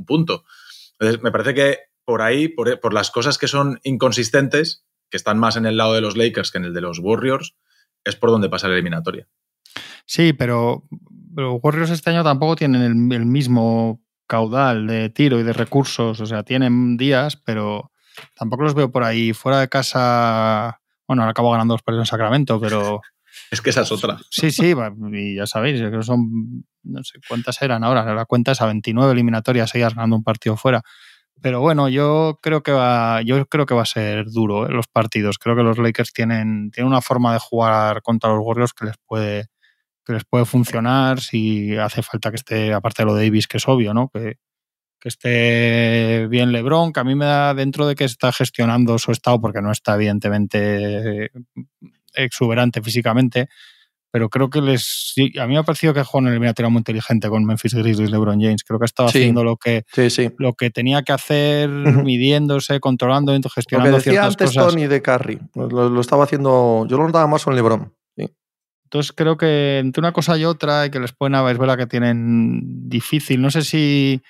[0.07, 0.45] punto.
[0.93, 5.57] Entonces, me parece que por ahí, por, las cosas que son inconsistentes, que están más
[5.57, 7.55] en el lado de los Lakers que en el de los Warriors,
[8.05, 9.29] es por donde pasa la eliminatoria.
[10.05, 10.85] Sí, pero
[11.35, 16.27] los Warriors este año tampoco tienen el mismo caudal de tiro y de recursos, o
[16.27, 17.93] sea, tienen días, pero
[18.35, 22.11] tampoco los veo por ahí fuera de casa bueno, ahora acabo ganando los partidos en
[22.11, 23.01] Sacramento, pero.
[23.51, 24.19] es que esa es otra.
[24.31, 24.75] Sí, sí,
[25.13, 26.65] y ya sabéis, que son.
[26.83, 28.15] No sé cuántas eran ahora.
[28.15, 30.83] La cuenta es a 29 eliminatorias, seguías ganando un partido fuera.
[31.43, 34.71] Pero bueno, yo creo que va, yo creo que va a ser duro ¿eh?
[34.71, 35.39] los partidos.
[35.39, 38.97] Creo que los Lakers tienen, tienen una forma de jugar contra los Warriors que les
[39.07, 39.47] puede,
[40.05, 43.59] que les puede funcionar si hace falta que esté, aparte de lo de Davis, que
[43.59, 44.09] es obvio, ¿no?
[44.09, 44.37] Que,
[44.99, 49.13] que esté bien LeBron, que a mí me da dentro de que está gestionando su
[49.13, 51.31] estado, porque no está evidentemente
[52.15, 53.49] exuberante físicamente,
[54.17, 55.13] pero creo que les.
[55.39, 58.11] A mí me ha parecido que jugó en el eliminatorio muy inteligente con Memphis Grizzlies,
[58.11, 58.65] LeBron James.
[58.65, 59.85] Creo que ha estado haciendo lo que,
[60.39, 65.39] lo que tenía que hacer, midiéndose, controlando, gestionando lo que decía antes Tony de Curry.
[65.55, 66.87] Lo, estaba haciendo.
[66.89, 67.93] Yo lo notaba más con LeBron.
[68.85, 71.87] Entonces creo que entre una cosa y otra, y que les pueden es verdad que
[71.87, 73.43] tienen difícil.
[73.43, 74.23] No sé si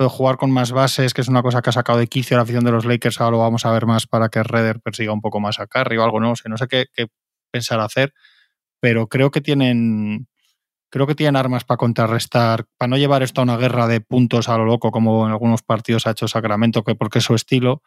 [0.00, 2.42] de jugar con más bases, que es una cosa que ha sacado de quicio la
[2.42, 5.20] afición de los Lakers, ahora lo vamos a ver más para que Redder persiga un
[5.20, 6.86] poco más a Curry o algo, no sé, no sé qué,
[7.52, 8.12] pensar hacer,
[8.80, 10.28] pero creo que tienen
[10.90, 14.48] creo que tienen armas para contrarrestar, para no llevar esto a una guerra de puntos
[14.48, 17.82] a lo loco como en algunos partidos ha hecho Sacramento, que porque es su estilo,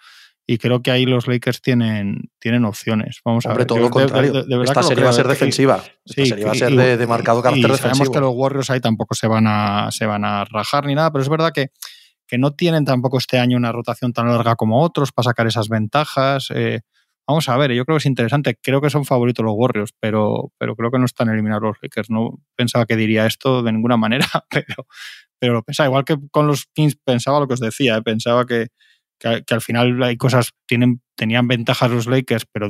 [0.47, 3.21] y creo que ahí los Lakers tienen, tienen opciones.
[3.23, 3.65] Vamos a ver.
[3.65, 4.63] todo lo contrario.
[4.63, 5.83] Esta serie va a ser defensiva.
[6.05, 9.15] Esta serie va a ser de, marcado carácter y Sabemos que los Warriors ahí tampoco
[9.15, 11.71] se van a, se van a rajar ni nada, pero es verdad que,
[12.27, 15.69] que no tienen tampoco este año una rotación tan larga como otros para sacar esas
[15.69, 16.47] ventajas.
[16.53, 16.81] Eh,
[17.27, 18.57] vamos a ver, yo creo que es interesante.
[18.61, 22.09] Creo que son favoritos los Warriors, pero, pero creo que no están eliminados los Lakers.
[22.09, 24.87] No pensaba que diría esto de ninguna manera, pero,
[25.39, 25.87] pero lo pensaba.
[25.87, 28.01] Igual que con los Kings pensaba lo que os decía, ¿eh?
[28.01, 28.67] pensaba que,
[29.19, 32.69] que, al final hay cosas, tienen, tenían ventajas los Lakers, pero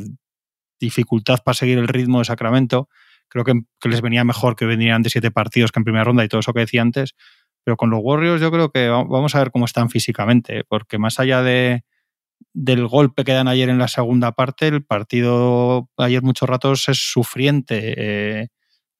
[0.80, 2.90] dificultad para seguir el ritmo de Sacramento.
[3.30, 3.54] Creo que,
[3.88, 6.54] les venía mejor que venían de siete partidos que en primera ronda y todo eso
[6.54, 7.16] que decía antes.
[7.64, 11.20] Pero con los Warriors yo creo que vamos a ver cómo están físicamente, porque más
[11.20, 11.84] allá de,
[12.54, 16.98] del golpe que dan ayer en la segunda parte, el partido ayer muchos ratos es
[16.98, 17.94] sufriente.
[17.98, 18.48] Eh,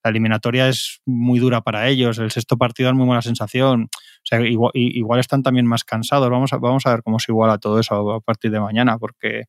[0.04, 3.90] la eliminatoria es muy dura para ellos, el sexto partido es muy buena sensación.
[4.32, 6.30] O igual, están también más cansados.
[6.30, 9.46] Vamos a, vamos a ver cómo se iguala todo eso a partir de mañana, porque,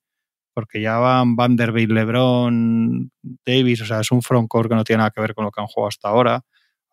[0.52, 3.10] porque ya van Vanderbilt, LeBron,
[3.46, 5.60] Davis, o sea, es un frontcourt que no tiene nada que ver con lo que
[5.60, 6.42] han jugado hasta ahora.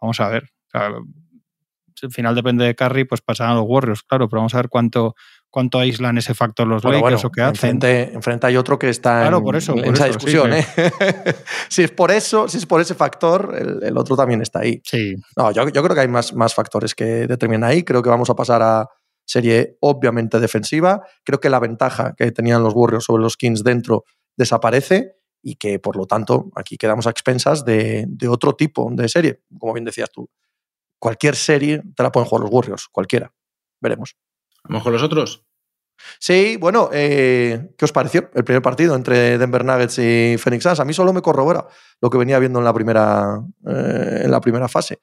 [0.01, 0.49] Vamos a ver.
[0.73, 5.15] al final depende de Curry, pues pasarán los Warriors, claro, pero vamos a ver cuánto,
[5.49, 7.79] cuánto aíslan ese factor los Lakers o qué hacen.
[7.83, 10.53] Enfrente, hay otro que está en, por eso, esa discusión.
[10.53, 10.65] ¿eh?
[11.69, 14.81] si es por eso, si es por ese factor, el, otro también está ahí.
[14.83, 15.15] Sí.
[15.35, 17.83] No, yo, creo que hay más, más factores que determinan ahí.
[17.83, 18.87] Creo que vamos a pasar a
[19.25, 21.01] serie obviamente defensiva.
[21.23, 24.03] Creo que la ventaja que tenían los Warriors sobre los Kings dentro
[24.37, 29.07] desaparece y que por lo tanto aquí quedamos a expensas de, de otro tipo de
[29.07, 29.41] serie.
[29.57, 30.29] Como bien decías tú,
[30.99, 33.31] cualquier serie te la pueden jugar los Warriors, cualquiera.
[33.81, 34.15] Veremos.
[34.63, 35.45] ¿Vamos con los otros?
[36.19, 40.79] Sí, bueno, eh, ¿qué os pareció el primer partido entre Denver Nuggets y Phoenix Suns?
[40.79, 41.67] A mí solo me corrobora
[42.01, 44.99] lo que venía viendo en la primera, eh, en la primera fase.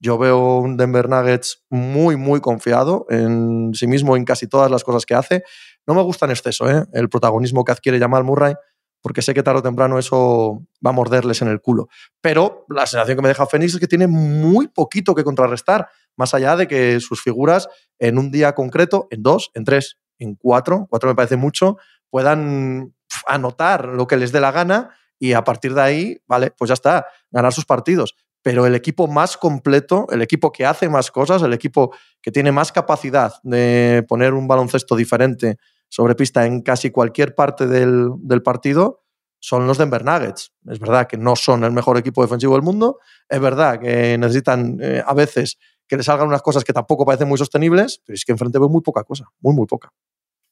[0.00, 4.84] Yo veo un Denver Nuggets muy, muy confiado en sí mismo, en casi todas las
[4.84, 5.44] cosas que hace.
[5.86, 6.84] No me gusta en exceso ¿eh?
[6.92, 8.54] el protagonismo que adquiere Jamal Murray,
[9.00, 11.88] porque sé que tarde o temprano eso va a morderles en el culo.
[12.20, 16.34] Pero la sensación que me deja Phoenix es que tiene muy poquito que contrarrestar, más
[16.34, 20.86] allá de que sus figuras en un día concreto, en dos, en tres, en cuatro,
[20.90, 21.76] cuatro me parece mucho,
[22.10, 22.94] puedan
[23.26, 26.74] anotar lo que les dé la gana y a partir de ahí, vale, pues ya
[26.74, 28.14] está, ganar sus partidos.
[28.42, 32.52] Pero el equipo más completo, el equipo que hace más cosas, el equipo que tiene
[32.52, 35.56] más capacidad de poner un baloncesto diferente
[35.88, 39.02] sobre pista en casi cualquier parte del, partido
[39.40, 40.52] son los Denver Nuggets.
[40.66, 42.98] Es verdad que no son el mejor equipo defensivo del mundo,
[43.28, 47.28] es verdad que necesitan eh, a veces que les salgan unas cosas que tampoco parecen
[47.28, 49.92] muy sostenibles, pero es que enfrente veo muy poca cosa, muy, muy poca.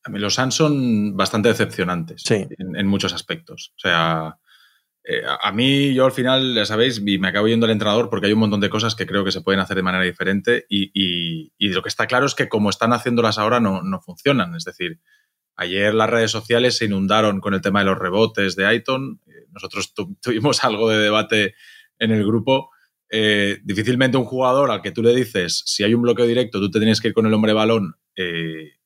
[0.04, 3.72] A mí los Suns son bastante decepcionantes en, muchos aspectos.
[3.76, 4.38] O sea,
[5.04, 8.32] eh, a mí yo al final, ya sabéis, me acabo yendo al entrenador porque hay
[8.32, 11.82] un montón de cosas que creo que se pueden hacer de manera diferente y, lo
[11.82, 14.56] que está claro es que como están haciéndolas ahora no, no funcionan.
[14.56, 15.00] Es decir,
[15.56, 19.20] Ayer las redes sociales se inundaron con el tema de los rebotes de Aiton.
[19.26, 21.54] Eh, nosotros tuvimos algo de debate
[21.98, 22.70] en el grupo.
[23.14, 26.70] Eh, difícilmente un jugador al que tú le dices, si hay un bloqueo directo, tú
[26.70, 28.78] te tienes que ir con el hombre balón, eh,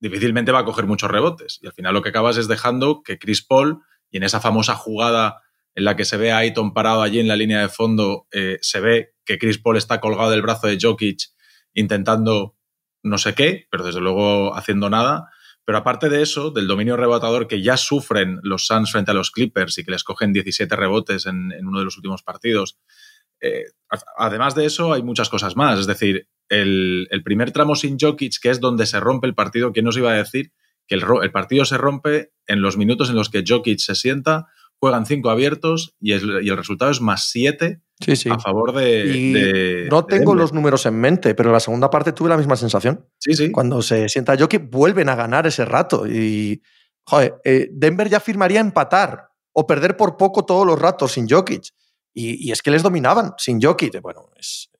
[0.00, 1.58] difícilmente va a coger muchos rebotes.
[1.60, 4.74] Y al final lo que acabas es dejando que Chris Paul, y en esa famosa
[4.74, 5.42] jugada
[5.74, 8.26] en la que se ve a Aiton parado allí en la línea de fondo,
[8.60, 11.28] se ve que Chris Paul está colgado del brazo de Jokic
[11.74, 12.56] intentando
[13.02, 15.30] no sé qué, pero desde luego haciendo nada.
[15.64, 19.30] Pero aparte de eso, del dominio rebotador que ya sufren los Suns frente a los
[19.30, 22.78] Clippers y que les cogen 17 rebotes en, uno de los últimos partidos,
[23.40, 23.64] eh,
[24.16, 25.78] además de eso hay muchas cosas más.
[25.78, 29.84] Es decir, el, primer tramo sin Jokic, que es donde se rompe el partido, ¿quién
[29.84, 30.52] nos iba a decir?
[30.86, 34.48] Que el, el partido se rompe en los minutos en los que Jokic se sienta,
[34.80, 37.82] juegan cinco abiertos y, el resultado es más siete
[38.30, 39.86] a favor de.
[39.90, 43.06] no tengo los números en mente, pero en la segunda parte tuve la misma sensación.
[43.18, 43.50] Sí, sí.
[43.50, 46.06] Cuando se sienta Jokic, vuelven a ganar ese rato.
[46.06, 46.62] Y.
[47.04, 51.72] Joder, eh, Denver ya firmaría empatar o perder por poco todos los ratos sin Jokic.
[52.12, 54.00] Y, es que les dominaban sin Jokic.
[54.00, 54.70] Bueno, es,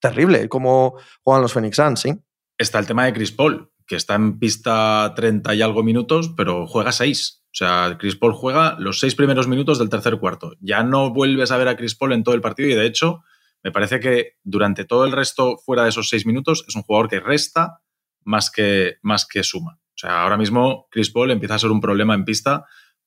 [0.00, 2.14] terrible cómo juegan los Phoenix Suns, ¿sí?
[2.56, 6.66] Está el tema de Chris Paul, que está en pista 30 y algo minutos, pero
[6.66, 7.40] juega 6.
[7.46, 10.52] O sea, Chris Paul juega los seis primeros minutos del tercer cuarto.
[10.60, 13.22] Ya no vuelves a ver a Chris Paul en todo el partido y de hecho
[13.64, 17.08] me parece que durante todo el resto fuera de esos seis minutos es un jugador
[17.08, 17.80] que resta
[18.24, 19.78] más que, más que suma.
[19.80, 22.64] O sea, ahora mismo Chris Paul empieza a ser un problema en pista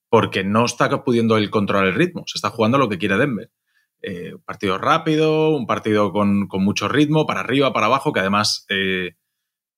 [0.09, 2.23] porque no está pudiendo él controlar el ritmo.
[2.27, 3.49] Se está jugando lo que quiere Denver.
[4.05, 8.65] Eh, un partido rápido, un partido con, mucho ritmo, para arriba, para abajo, que además
[8.67, 9.15] eh,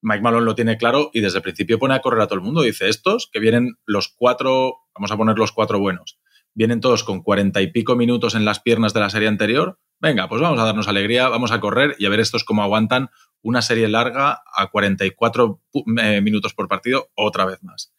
[0.02, 2.44] Mike Malone lo tiene claro y desde el principio pone a correr a todo el
[2.44, 2.64] mundo.
[2.64, 6.20] Dice, estos que vienen los cuatro, vamos a poner los cuatro buenos,
[6.56, 9.80] vienen todos con cuarenta y pico minutos en las piernas de la serie anterior.
[10.00, 13.12] Venga, pues vamos a darnos alegría, vamos a correr y a ver estos cómo aguantan
[13.44, 15.62] una serie larga a 44
[16.02, 17.94] eh, minutos por partido otra vez más.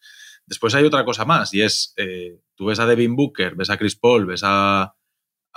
[0.44, 3.76] Después hay otra cosa más y es, eh, tú ves a Devin Booker, ves a
[3.76, 4.96] Chris Paul, ves a,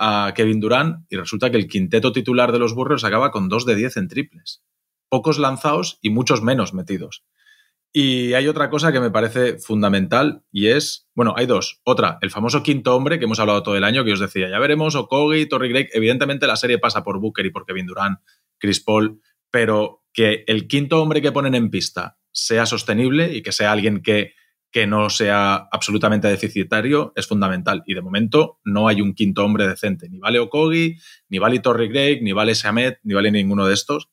[0.00, 3.66] a Kevin Durant y resulta que el quinteto titular de los burros acaba con 2
[3.66, 4.64] de 10 en triples.
[5.10, 7.24] Pocos lanzados y muchos menos metidos.
[7.92, 11.80] Y hay otra cosa que me parece fundamental y es, bueno, hay dos.
[11.84, 14.58] Otra, el famoso quinto hombre que hemos hablado todo el año, que os decía, ya
[14.58, 18.20] veremos, Okogi, Torrey Gregg, evidentemente la serie pasa por Booker y por Kevin Durant,
[18.58, 19.20] Chris Paul,
[19.50, 24.02] pero que el quinto hombre que ponen en pista sea sostenible y que sea alguien
[24.02, 24.34] que
[24.70, 27.82] que no sea absolutamente deficitario es fundamental.
[27.86, 30.08] Y de momento no hay un quinto hombre decente.
[30.08, 30.96] Ni vale Okogi,
[31.28, 34.10] ni vale Torrey Gregg, ni vale Samet, ni vale ninguno de estos.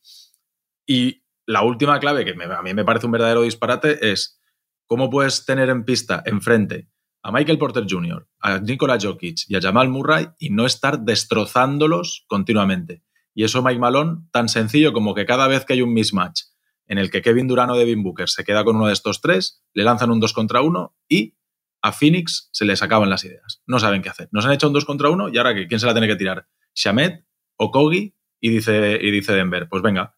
[0.85, 4.41] Y la última clave, que a mí me parece un verdadero disparate, es
[4.85, 6.89] cómo puedes tener en pista, enfrente,
[7.21, 12.25] a Michael Porter Jr., a Nikola Jokic y a Jamal Murray y no estar destrozándolos
[12.27, 13.03] continuamente.
[13.33, 16.43] Y eso Mike Malone, tan sencillo como que cada vez que hay un mismatch
[16.87, 19.63] en el que Kevin Durant o Devin Booker se queda con uno de estos tres,
[19.73, 21.35] le lanzan un 2 contra 1 y
[21.81, 23.61] a Phoenix se les acaban las ideas.
[23.65, 24.29] No saben qué hacer.
[24.31, 26.47] Nos han hecho un 2 contra 1 y ahora ¿quién se la tiene que tirar?
[26.73, 27.25] Shamet
[27.57, 30.15] o Kogi y dice, y dice Denver, pues venga,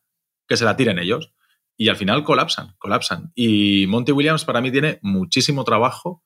[0.47, 1.33] que se la tiren ellos.
[1.77, 3.31] Y al final colapsan, colapsan.
[3.35, 6.23] Y Monty Williams para mí tiene muchísimo trabajo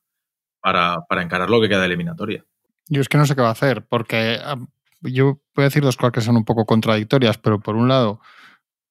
[0.60, 2.44] para, para encarar lo que queda de eliminatoria.
[2.88, 4.58] Yo es que no sé qué va a hacer, porque ah,
[5.02, 8.20] yo voy a decir dos cosas que son un poco contradictorias, pero por un lado,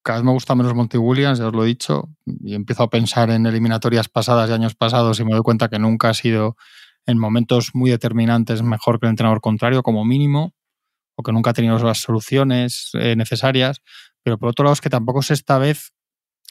[0.02, 2.90] cada vez me gusta menos Monty Williams, ya os lo he dicho, y empiezo a
[2.90, 6.56] pensar en eliminatorias pasadas y años pasados y me doy cuenta que nunca ha sido
[7.06, 10.54] en momentos muy determinantes mejor que el entrenador contrario, como mínimo,
[11.16, 13.82] o que nunca ha tenido las soluciones eh, necesarias.
[14.22, 15.92] Pero por otro lado, es que tampoco es esta vez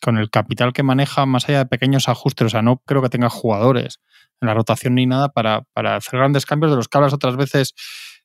[0.02, 3.10] con el capital que maneja, más allá de pequeños ajustes, o sea, no creo que
[3.10, 4.00] tenga jugadores
[4.42, 7.36] en la rotación ni nada para, para hacer grandes cambios de los que hablas otras
[7.36, 7.74] veces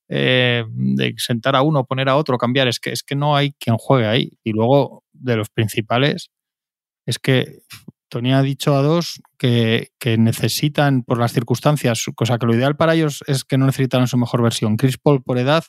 [0.09, 3.53] eh, de sentar a uno, poner a otro, cambiar, es que, es que no hay
[3.53, 4.39] quien juegue ahí.
[4.45, 6.31] Y luego, de los principales,
[7.07, 7.61] es que
[8.09, 12.95] Tony ha dicho a dos que, necesitan, por las circunstancias, cosa que lo ideal para
[12.95, 14.77] ellos es que no necesitan su mejor versión.
[14.77, 15.65] Chris Paul por edad,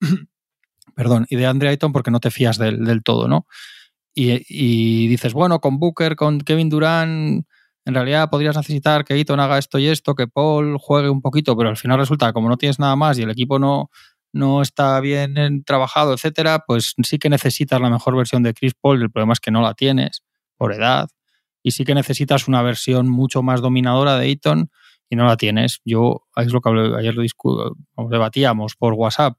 [0.96, 3.46] perdón, y de Andre Ayton porque no te fías del, todo, ¿no?
[4.14, 7.46] Y, y, dices, bueno, con Booker, con Kevin Durant,
[7.84, 11.56] en realidad podrías necesitar que Eaton haga esto y esto, que Paul juegue un poquito,
[11.56, 13.90] pero al final resulta como no tienes nada más y el equipo no,
[14.32, 19.02] no está bien trabajado, etcétera, pues sí que necesitas la mejor versión de Chris Paul.
[19.02, 20.22] El problema es que no la tienes
[20.56, 21.08] por edad.
[21.62, 24.70] Y sí que necesitas una versión mucho más dominadora de Eaton
[25.08, 25.80] y no la tienes.
[25.84, 29.36] Yo, es lo que ayer lo debatíamos por WhatsApp.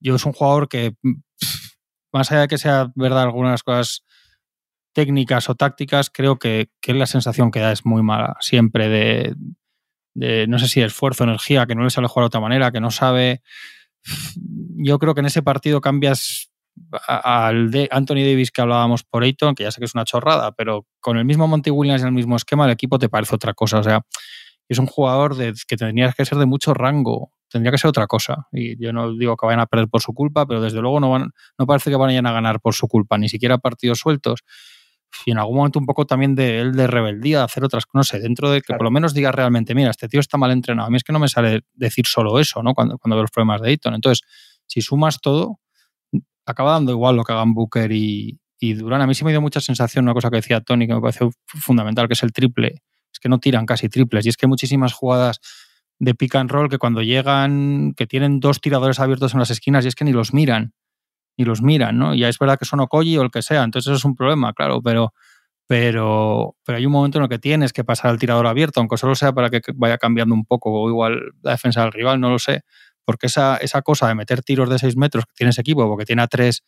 [0.00, 0.94] Yo es un jugador que,
[2.12, 4.04] más allá de que sea verdad algunas cosas
[4.92, 8.36] técnicas o tácticas, creo que, la sensación que da es muy mala.
[8.40, 8.88] Siempre
[10.14, 12.80] de, no sé si esfuerzo, energía, que no le sale jugar de otra manera, que
[12.80, 13.42] no sabe.
[14.76, 16.50] Yo creo que en ese partido cambias
[17.06, 20.52] al de Anthony Davis que hablábamos por Ayton, que ya sé que es una chorrada,
[20.52, 23.54] pero con el mismo Monty Williams en el mismo esquema, el equipo te parece otra
[23.54, 23.78] cosa.
[23.78, 24.02] O sea,
[24.68, 28.06] es un jugador de, que tendría que ser de mucho rango, tendría que ser otra
[28.06, 28.46] cosa.
[28.52, 31.10] Y yo no digo que vayan a perder por su culpa, pero desde luego no,
[31.10, 34.44] van, no parece que vayan a ganar por su culpa, ni siquiera partidos sueltos
[35.26, 37.94] y en algún momento un poco también de él de rebeldía, de hacer otras cosas,
[37.94, 40.50] no sé, dentro de que por lo menos diga realmente, mira, este tío está mal
[40.50, 40.88] entrenado.
[40.88, 42.74] A mí es que no me sale decir solo eso, ¿no?
[42.74, 43.94] Cuando, cuando veo los problemas de Ayton.
[43.94, 44.26] Entonces,
[44.66, 45.58] si sumas todo,
[46.46, 49.02] acaba dando igual lo que hagan Booker y, y Durán.
[49.02, 51.30] A mí sí me dio mucha sensación una cosa que decía Tony que me pareció
[51.46, 52.82] fundamental, que es el triple.
[53.12, 54.26] Es que no tiran casi triples.
[54.26, 55.40] Y es que hay muchísimas jugadas
[55.98, 59.84] de pick and roll que cuando llegan, que tienen dos tiradores abiertos en las esquinas
[59.84, 60.72] y es que ni los miran
[61.36, 62.14] y los miran, ¿no?
[62.14, 64.52] Ya es verdad que son Okoye o el que sea, entonces eso es un problema,
[64.52, 65.12] claro, pero,
[65.66, 68.96] pero, pero hay un momento en el que tienes que pasar al tirador abierto, aunque
[68.96, 72.30] solo sea para que vaya cambiando un poco, o igual la defensa del rival, no
[72.30, 72.62] lo sé,
[73.04, 76.04] porque esa, esa cosa de meter tiros de 6 metros que tiene ese equipo, porque
[76.04, 76.62] tiene a tres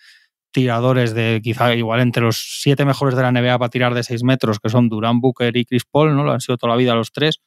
[0.53, 4.23] tiradores de quizá igual entre los siete mejores de la NBA para tirar de 6
[4.23, 6.25] metros, que son Durán, Booker y Chris Paul, ¿no?
[6.25, 7.41] Lo han sido toda la vida los tres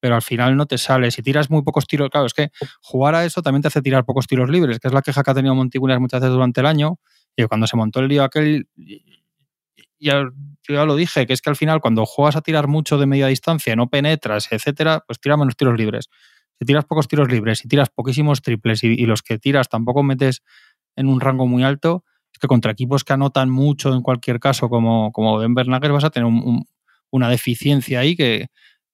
[0.00, 1.10] pero al final no te sale.
[1.10, 4.04] Si tiras muy pocos tiros, claro, es que jugar a eso también te hace tirar
[4.04, 6.66] pocos tiros libres, que es la queja que ha tenido Monticunas muchas veces durante el
[6.66, 6.98] año.
[7.36, 8.66] Y cuando se montó el lío aquel,
[10.00, 10.24] ya,
[10.68, 13.26] ya lo dije, que es que al final cuando juegas a tirar mucho de media
[13.26, 16.08] distancia, no penetras, etcétera, pues tira menos tiros libres.
[16.58, 20.42] Si tiras pocos tiros libres y tiras poquísimos triples y, los que tiras tampoco metes
[20.96, 24.68] en un rango muy alto, es que contra equipos que anotan mucho en cualquier caso,
[24.68, 26.28] como, como Denver Nuggets, vas a tener
[27.10, 28.48] una deficiencia ahí que,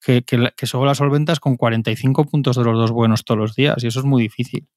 [0.07, 3.89] que, solo la solventas con 45 puntos de los dos buenos todos los días y
[3.89, 4.69] eso es muy difícil.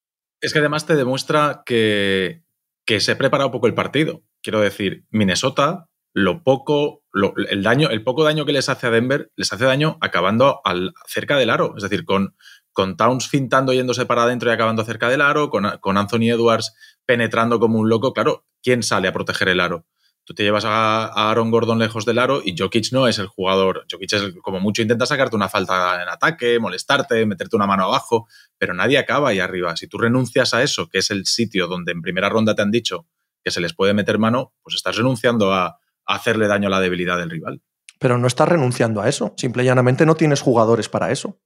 [0.42, 2.42] Es que además te demuestra que,
[2.86, 4.24] que se prepara un poco el partido.
[4.42, 7.04] Quiero decir, Minnesota, lo poco,
[7.50, 10.94] el, daño, el poco daño que les hace a Denver, les hace daño acabando al,
[11.06, 11.76] cerca del aro.
[11.78, 12.36] Es decir, con,
[12.72, 16.74] con Towns fintando yéndose para adentro y acabando cerca del aro, con, con Anthony Edwards
[17.06, 18.14] penetrando como un loco.
[18.14, 19.86] Claro, ¿quién sale a proteger el aro?
[20.30, 23.88] Tú te llevas a, Aaron Gordon lejos del aro y Jokic no es el jugador.
[23.92, 28.28] Jokic es como mucho intenta sacarte una falta en ataque, molestarte, meterte una mano abajo,
[28.56, 29.76] pero nadie acaba ahí arriba.
[29.76, 32.70] Si tú renuncias a eso, que es el sitio donde en primera ronda te han
[32.70, 33.08] dicho
[33.44, 37.18] que se les puede meter mano, pues estás renunciando a, hacerle daño a la debilidad
[37.18, 37.64] del rival.
[37.98, 39.34] Pero no estás renunciando a eso.
[39.36, 41.40] Simple y llanamente no tienes jugadores para eso.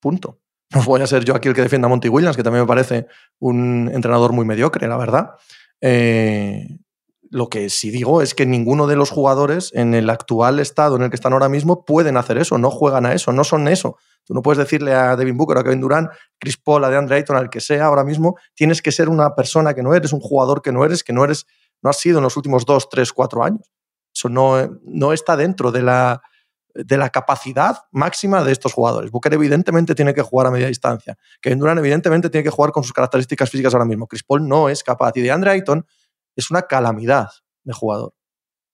[0.00, 0.40] Punto.
[0.74, 2.68] No voy a ser yo aquí el que defienda a Monty Williams, que también me
[2.68, 3.06] parece
[3.38, 5.30] un entrenador muy mediocre, la verdad.
[5.80, 6.66] Eh,
[7.30, 11.02] lo que sí digo es que ninguno de los jugadores en el actual estado en
[11.02, 13.96] el que están ahora mismo pueden hacer eso, no juegan a eso, no son eso.
[14.24, 17.36] Tú no puedes decirle a Devin Booker, a Kevin Durant, Chris Paul, a DeAndre Ayton,
[17.36, 20.62] al que sea ahora mismo, tienes que ser una persona que no eres, un jugador
[20.62, 21.46] que no eres, que no eres,
[21.82, 23.72] no has sido en los últimos dos, tres, cuatro años.
[24.14, 26.22] Eso no, no está dentro de la,
[26.74, 29.10] de la capacidad máxima de estos jugadores.
[29.10, 31.16] Booker evidentemente tiene que jugar a media distancia.
[31.40, 34.06] Kevin Durant evidentemente tiene que jugar con sus características físicas ahora mismo.
[34.06, 35.12] Chris Paul no es capaz.
[35.16, 35.86] Y DeAndre Ayton
[36.38, 37.30] es una calamidad
[37.64, 38.14] de jugador.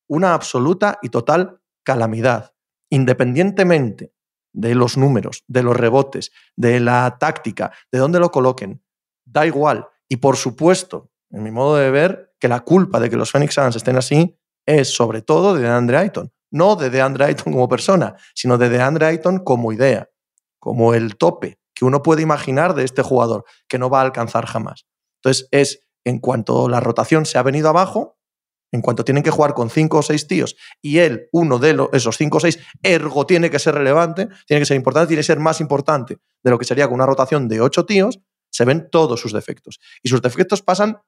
[0.06, 2.54] Una absoluta y total calamidad.
[2.90, 4.12] Independientemente
[4.52, 8.84] de los números, de los rebotes, de la táctica, de dónde lo coloquen,
[9.24, 9.88] da igual.
[10.08, 13.54] Y por supuesto, en mi modo de ver, que la culpa de que los Phoenix
[13.54, 16.30] Suns estén así es sobre todo de DeAndre Ayton.
[16.50, 20.10] No de DeAndre Ayton como persona, sino de DeAndre Ayton como idea,
[20.60, 24.46] como el tope que uno puede imaginar de este jugador, que no va a alcanzar
[24.46, 24.86] jamás.
[25.18, 28.18] Entonces es en cuanto la rotación se ha venido abajo,
[28.74, 32.16] en cuanto tienen que jugar con cinco o seis tíos y él, uno de esos
[32.16, 35.38] cinco o seis, ergo tiene que ser relevante, tiene que ser importante, tiene que ser
[35.38, 39.20] más importante de lo que sería con una rotación de ocho tíos, se ven todos
[39.20, 39.80] sus defectos.
[40.02, 40.98] Y sus defectos pasan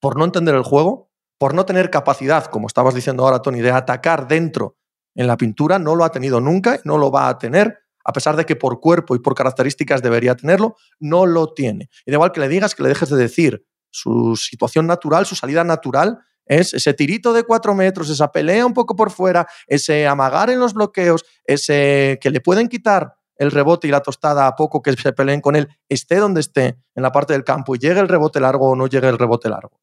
[0.00, 3.70] por no entender el juego, por no tener capacidad, como estabas diciendo ahora, Tony, de
[3.70, 4.76] atacar dentro
[5.14, 8.12] en la pintura, no lo ha tenido nunca y no lo va a tener, a
[8.12, 11.90] pesar de que por cuerpo y por características debería tenerlo, no lo tiene.
[12.06, 15.36] Y da igual que le digas que le dejes de decir su situación natural, su
[15.36, 20.08] salida natural, es ese tirito de cuatro metros, esa pelea un poco por fuera, ese
[20.08, 24.56] amagar en los bloqueos, ese que le pueden quitar el rebote y la tostada a
[24.56, 27.78] poco que se peleen con él, esté donde esté en la parte del campo y
[27.78, 29.80] llegue el rebote largo o no llegue el rebote largo.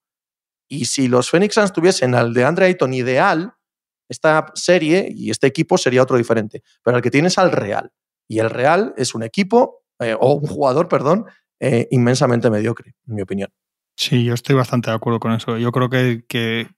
[0.67, 3.53] Y si los Phoenix Suns tuviesen al de Andre Ayton ideal,
[4.07, 6.63] esta serie y este equipo sería otro diferente.
[6.83, 7.91] Pero el que tienes al Real.
[8.27, 11.25] Y el Real es un equipo, eh, o un jugador, perdón,
[11.59, 13.49] eh, inmensamente mediocre, en mi opinión.
[14.01, 15.57] Sí, yo estoy bastante de acuerdo con eso.
[15.57, 16.69] Yo creo que, que,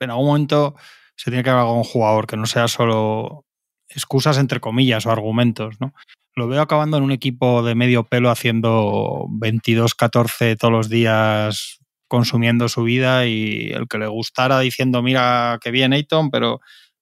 [0.00, 0.76] en algún momento
[1.14, 3.44] se tiene que haber un jugador que no sea solo
[3.90, 5.92] excusas entre comillas o argumentos, ¿no?
[6.34, 12.68] Lo veo acabando en un equipo de medio pelo haciendo 22-14 todos los días consumiendo
[12.70, 16.60] su vida y el que le gustara diciendo mira qué bien Ayton, pero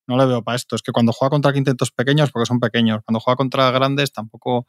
[0.08, 0.74] no le veo para esto.
[0.74, 4.66] Es que cuando juega contra quintetos pequeños, porque son pequeños, cuando juega contra grandes tampoco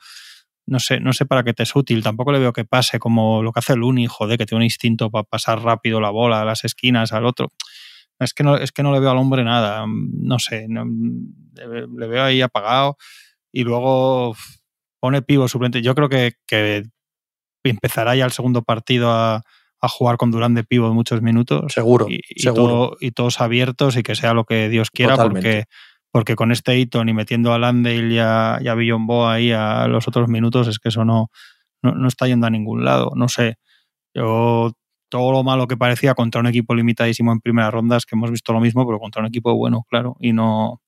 [0.68, 2.04] no sé, no sé para qué te es útil.
[2.04, 4.66] Tampoco le veo que pase como lo que hace el Uni, joder, que tiene un
[4.66, 7.54] instinto para pasar rápido la bola a las esquinas al otro.
[8.20, 9.86] Es que no, es que no le veo al hombre nada.
[9.88, 12.98] No sé, le, veo ahí apagado
[13.52, 14.36] y luego
[15.00, 15.82] pone pivo suplente.
[15.82, 16.34] Yo creo que,
[17.64, 19.44] empezará ya el segundo partido a,
[19.90, 21.72] jugar con Durán de pivo muchos minutos.
[21.72, 22.98] Seguro, y, seguro.
[23.00, 25.64] y todos abiertos y que sea lo que Dios quiera, porque
[26.18, 30.08] porque con este Eaton y metiendo a Landale y a, y a ahí a los
[30.08, 31.30] otros minutos es que eso no,
[31.84, 33.12] no, está yendo a ningún lado.
[33.16, 33.58] No sé.
[34.16, 34.72] Yo
[35.10, 38.52] todo lo malo que parecía contra un equipo limitadísimo en primeras rondas, que hemos visto
[38.52, 40.82] lo mismo, pero contra un equipo bueno, claro, y no,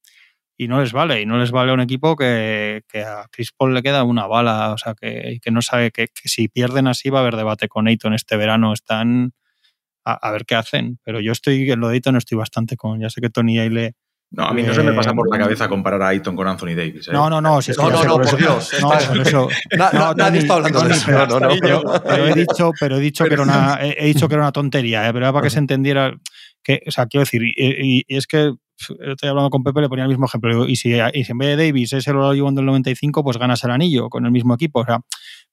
[0.57, 3.84] y no les vale, y no les vale un equipo que, a Chris Paul le
[3.84, 7.21] queda una bala, o sea, que, que no sabe que, si pierden así va a
[7.21, 9.34] haber debate con Ayton este verano, están
[10.03, 12.99] a, a, ver qué hacen, pero yo estoy en lo de Ayton estoy bastante con,
[12.99, 13.95] ya sé que Tony ahí le,
[14.32, 16.75] no, a mí no se me pasa por la cabeza comparar a Ayton con Anthony
[16.75, 17.07] Davis.
[17.07, 17.11] ¿eh?
[17.11, 17.59] No, no, no.
[17.59, 18.71] no, no, no, por Dios.
[18.80, 19.47] No, eso.
[20.15, 21.11] nadie está hablando de eso.
[21.11, 21.49] No, no,
[22.03, 25.07] pero he dicho, pero he dicho que era una, he dicho que era una tontería,
[25.07, 25.13] ¿eh?
[25.13, 26.15] pero era para que se entendiera
[26.63, 30.09] que, o sea, quiero decir, y, es que estoy hablando con Pepe, le ponía el
[30.09, 30.67] mismo ejemplo.
[30.67, 33.63] Y si, y si en vez de Davis es el Oladipo del 95, pues ganas
[33.63, 34.82] el anillo con el mismo equipo.
[34.82, 34.99] O sea,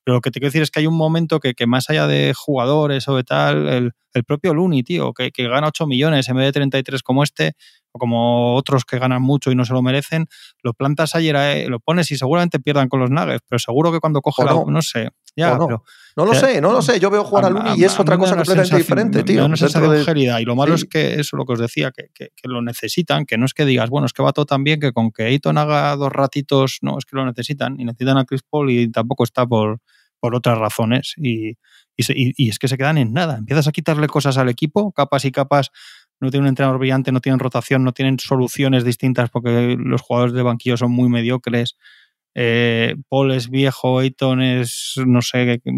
[0.05, 2.07] pero lo que te quiero decir es que hay un momento que, que más allá
[2.07, 6.29] de jugadores o de tal, el, el propio Looney, tío, que, que, gana 8 millones
[6.29, 7.55] en vez de 33 como este,
[7.99, 10.27] como otros que ganan mucho y no se lo merecen,
[10.63, 14.01] lo plantas ayer, eh, lo pones y seguramente pierdan con los Nuggets, pero seguro que
[14.01, 14.65] cuando coge no.
[14.67, 14.73] la...
[14.73, 15.11] No sé.
[15.37, 15.67] Ya, no.
[15.67, 15.85] Pero,
[16.17, 16.99] no lo sé, no lo sé.
[16.99, 19.47] Yo veo jugar a, Luni y es otra cosa completamente diferente, tío.
[19.47, 20.41] No de...
[20.41, 23.37] Y lo malo es que eso lo que os decía, que, que, lo necesitan, que
[23.37, 25.59] no es que digas, bueno, es que va todo tan bien que con que Ayton
[25.59, 27.79] haga dos ratitos, no, es que lo necesitan.
[27.79, 29.81] Y necesitan a Chris Paul y tampoco está por,
[30.19, 31.13] por otras razones.
[31.19, 31.51] Y,
[31.99, 33.37] y, y, es que se quedan en nada.
[33.37, 35.71] Empiezas a quitarle cosas al equipo, capas y capas
[36.21, 40.35] no tienen un entrenador brillante, no tienen rotación, no tienen soluciones distintas porque los jugadores
[40.35, 41.77] de banquillo son muy mediocres.
[42.39, 45.73] eh, Paul es viejo, Ayton es no sé qué,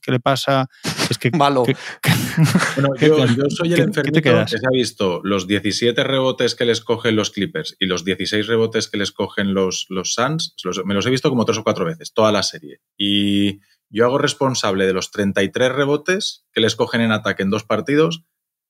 [0.00, 0.66] qué le pasa.
[1.10, 1.64] Es que Malo.
[1.64, 1.76] que-
[2.76, 3.16] Bueno, ¿Qué yo,
[3.50, 7.76] soy el enfermito que se ha visto los 17 rebotes que les cogen los Clippers
[7.78, 10.54] y los 16 rebotes que les cogen los, los Suns.
[10.64, 12.80] los- me los he visto como tres o cuatro veces, toda la serie.
[12.96, 13.60] Y
[13.90, 18.22] yo hago responsable de los 33 rebotes que les cogen en ataque en dos partidos.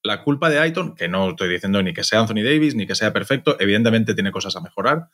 [0.03, 2.95] La culpa de Ayton, que no estoy diciendo ni que sea Anthony Davis ni que
[2.95, 5.09] sea perfecto, evidentemente tiene cosas a mejorar,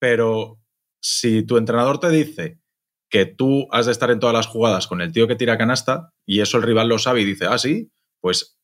[0.00, 0.60] pero
[1.02, 2.58] si tu entrenador te dice
[3.10, 6.12] que tú has de estar en todas las jugadas con el tío que tira canasta
[6.26, 7.90] y eso el rival lo sabe y dice, ah, sí,
[8.20, 8.59] pues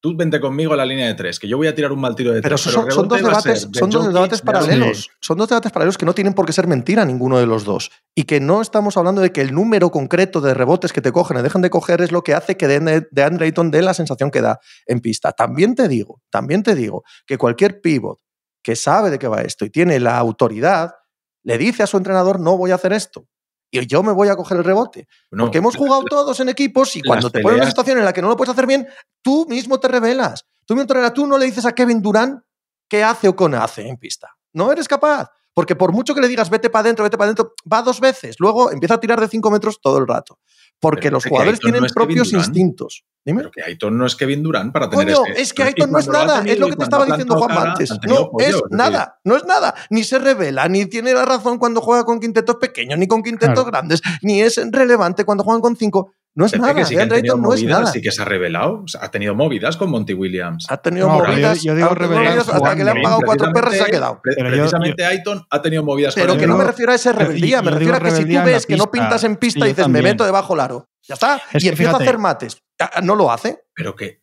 [0.00, 2.14] tú vente conmigo a la línea de tres, que yo voy a tirar un mal
[2.14, 2.66] tiro de Pero tres.
[2.66, 5.10] esos son, son dos debates, de son dos paralelos.
[5.20, 7.90] Son dos debates paralelos que no tienen por qué ser mentira ninguno de los dos.
[8.14, 11.36] Y que no estamos hablando de que el número concreto de rebotes que te cogen
[11.36, 13.94] o dejan de coger es lo que hace que de, de Andre Ayton dé la
[13.94, 15.32] sensación que da en pista.
[15.32, 18.18] También te digo, también te digo que cualquier pivot
[18.62, 20.94] que sabe de qué va esto y tiene la autoridad,
[21.42, 23.26] le dice a su entrenador, no voy a hacer esto.
[23.70, 25.06] Y yo me voy a coger el rebote.
[25.30, 27.98] No, Porque hemos jugado todos en equipos y cuando te ponen en una peleas- situación
[27.98, 28.88] en la que no lo puedes hacer bien,
[29.22, 30.44] tú mismo te revelas.
[30.66, 31.14] Tú mismo te revelas.
[31.14, 32.40] Tú no le dices a Kevin Durant
[32.88, 34.28] qué hace o qué no hace en pista.
[34.52, 35.28] No eres capaz.
[35.54, 38.36] Porque por mucho que le digas vete para adentro, vete para adentro, va dos veces.
[38.38, 40.38] Luego empieza a tirar de cinco metros todo el rato.
[40.78, 43.04] Porque Pero los jugadores no tienen propios instintos.
[43.22, 43.40] Dime.
[43.40, 45.98] Pero que Ayton no es Kevin Durant para tener Coño, ese- es que Ayton no
[45.98, 47.90] es nada, es lo que te estaba diciendo plantado Juan cara, antes.
[48.08, 49.74] No pollo, es nada, no es nada.
[49.90, 53.52] Ni se revela, ni tiene la razón cuando juega con quintetos pequeños, ni con quintetos
[53.56, 53.70] Claro.
[53.70, 56.12] grandes, ni es relevante cuando juegan con cinco.
[56.32, 57.92] No es nada, que sí que tenido Ayton no es movidas, nada.
[57.92, 58.82] Sí que se ha revelado.
[58.84, 60.66] O sea, ha tenido movidas con Monty Williams.
[60.70, 63.52] Ha tenido No, pero movidas, yo- yo digo movidas hasta que le han pagado cuatro
[63.52, 64.20] perras y se ha quedado.
[64.22, 66.94] pre- Pero precisamente Ayton ha tenido movidas Pero con que el no me refiero a
[66.94, 69.68] ese rebeldía, me refiero a que si tú ves que no pintas en pista y
[69.70, 70.88] dices, me meto debajo del aro.
[71.08, 71.40] Ya está.
[71.52, 72.62] Es y que empieza a hacer mates.
[72.78, 73.64] Ah, No lo hace.
[73.74, 74.22] Pero que.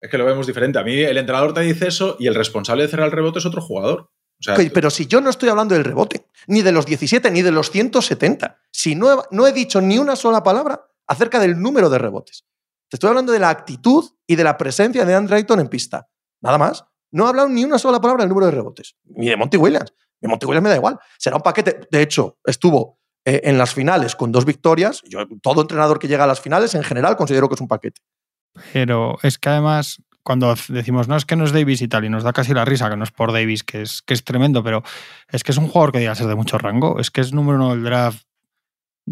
[0.00, 0.78] Es que lo vemos diferente.
[0.78, 3.46] A mí el entrenador te dice eso y el responsable de cerrar el rebote es
[3.46, 4.10] otro jugador.
[4.40, 7.30] O sea, Ok, pero si yo no estoy hablando del rebote, ni de los 17,
[7.32, 11.40] ni de los 170, si no he, no he dicho ni una sola palabra acerca
[11.40, 12.44] del número de rebotes.
[12.88, 16.08] Te estoy hablando de la actitud y de la presencia de Andre Ayton en pista.
[16.40, 16.84] Nada más.
[17.10, 18.96] No he hablado ni una sola palabra del número de rebotes.
[19.04, 19.92] Ni de Monty Williams.
[20.20, 20.98] De Monty Williams me da igual.
[21.18, 21.80] Será un paquete.
[21.90, 25.02] De hecho, estuvo eh, en las finales con dos victorias.
[25.08, 28.00] Yo, todo entrenador que llega a las finales, en general, considero que es un paquete.
[28.72, 32.10] Pero es que además, cuando decimos, no, es que no es Davis y tal, y
[32.10, 34.62] nos da casi la risa, que no es por Davis, que es, que es tremendo,
[34.62, 34.82] pero
[35.28, 36.98] es que es un jugador que diga ser de mucho rango.
[36.98, 38.27] Es que es número uno del draft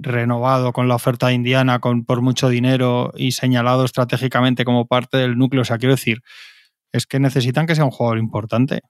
[0.03, 5.19] renovado con la oferta de Indiana con, por mucho dinero y señalado estratégicamente como parte
[5.19, 5.63] del núcleo.
[5.63, 6.23] O sea, quiero decir,
[6.93, 8.81] es que necesitan que sea un jugador importante.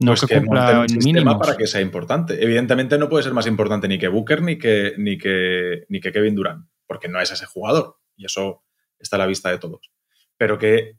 [0.00, 2.42] No pues que, cumpla monten un sistema para que sea importante.
[2.42, 6.12] Evidentemente no puede ser más importante ni que Booker ni que, ni que, ni que
[6.12, 7.98] Kevin Durant, porque no es ese jugador.
[8.16, 8.64] Y eso
[8.98, 9.92] está a la vista de todos.
[10.36, 10.98] Pero que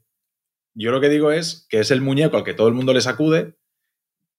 [0.74, 3.00] yo lo que digo es que es el muñeco al que todo el mundo le
[3.00, 3.56] sacude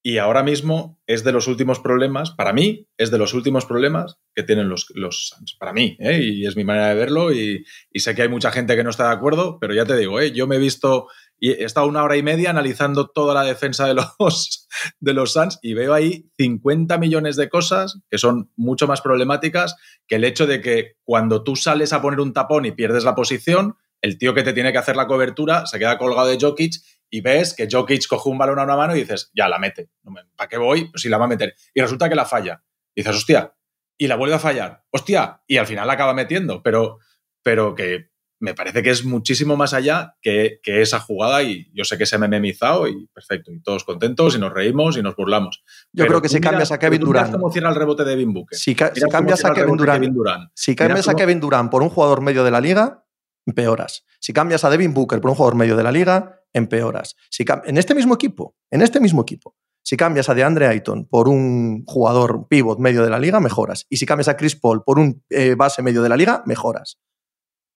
[0.08, 4.18] y ahora mismo es de los últimos problemas, para mí, es de los últimos problemas
[4.34, 5.58] que tienen los, los Suns.
[5.60, 6.22] Para mí, ¿eh?
[6.24, 9.10] y es mi manera de verlo y, sé que hay mucha gente que no está
[9.10, 10.32] de acuerdo, pero ya te digo, ¿eh?
[10.32, 13.86] yo me he visto y he estado una hora y media analizando toda la defensa
[13.86, 14.70] de los,
[15.02, 19.76] de los Suns y veo ahí 50 millones de cosas que son mucho más problemáticas
[20.08, 23.14] que el hecho de que cuando tú sales a poner un tapón y pierdes la
[23.14, 26.76] posición, el tío que te tiene que hacer la cobertura se queda colgado de Jokic
[27.10, 29.90] y ves que Jokic coge un balón a una mano y dices, ya la mete.
[30.36, 30.90] ¿Para qué voy?
[30.90, 31.56] Pues si la va a meter.
[31.74, 32.64] Y resulta que la falla.
[32.96, 33.54] Y dices, hostia.
[33.98, 34.84] Y la vuelve a fallar.
[34.92, 35.42] Hostia.
[35.48, 36.62] Y al final la acaba metiendo.
[36.62, 37.00] Pero,
[37.42, 41.84] pero que me parece que es muchísimo más allá que, que, esa jugada y yo
[41.84, 43.52] sé que se me ha memizado y perfecto.
[43.52, 45.64] Y todos contentos y nos reímos y nos burlamos.
[45.92, 47.32] Yo pero creo que si cambias a Kevin Durant.
[47.32, 48.58] cómo cierra el rebote de Devin Booker.
[48.58, 50.52] Si, ca si cambias a Kevin Durant, Kevin Durant.
[50.54, 53.06] Si cambias a Kevin Durant por un jugador medio de la liga,
[53.46, 54.06] empeoras.
[54.20, 57.16] Si cambias a Devin Booker por un jugador medio de la liga, empeoras.
[57.30, 61.30] Si en este mismo equipo, en este mismo equipo, si cambias a DeAndre Ayton por
[61.30, 63.86] un jugador pivot medio de la liga, mejoras.
[63.90, 67.00] Y si cambias a Chris Paul por un eh, base medio de la liga, mejoras.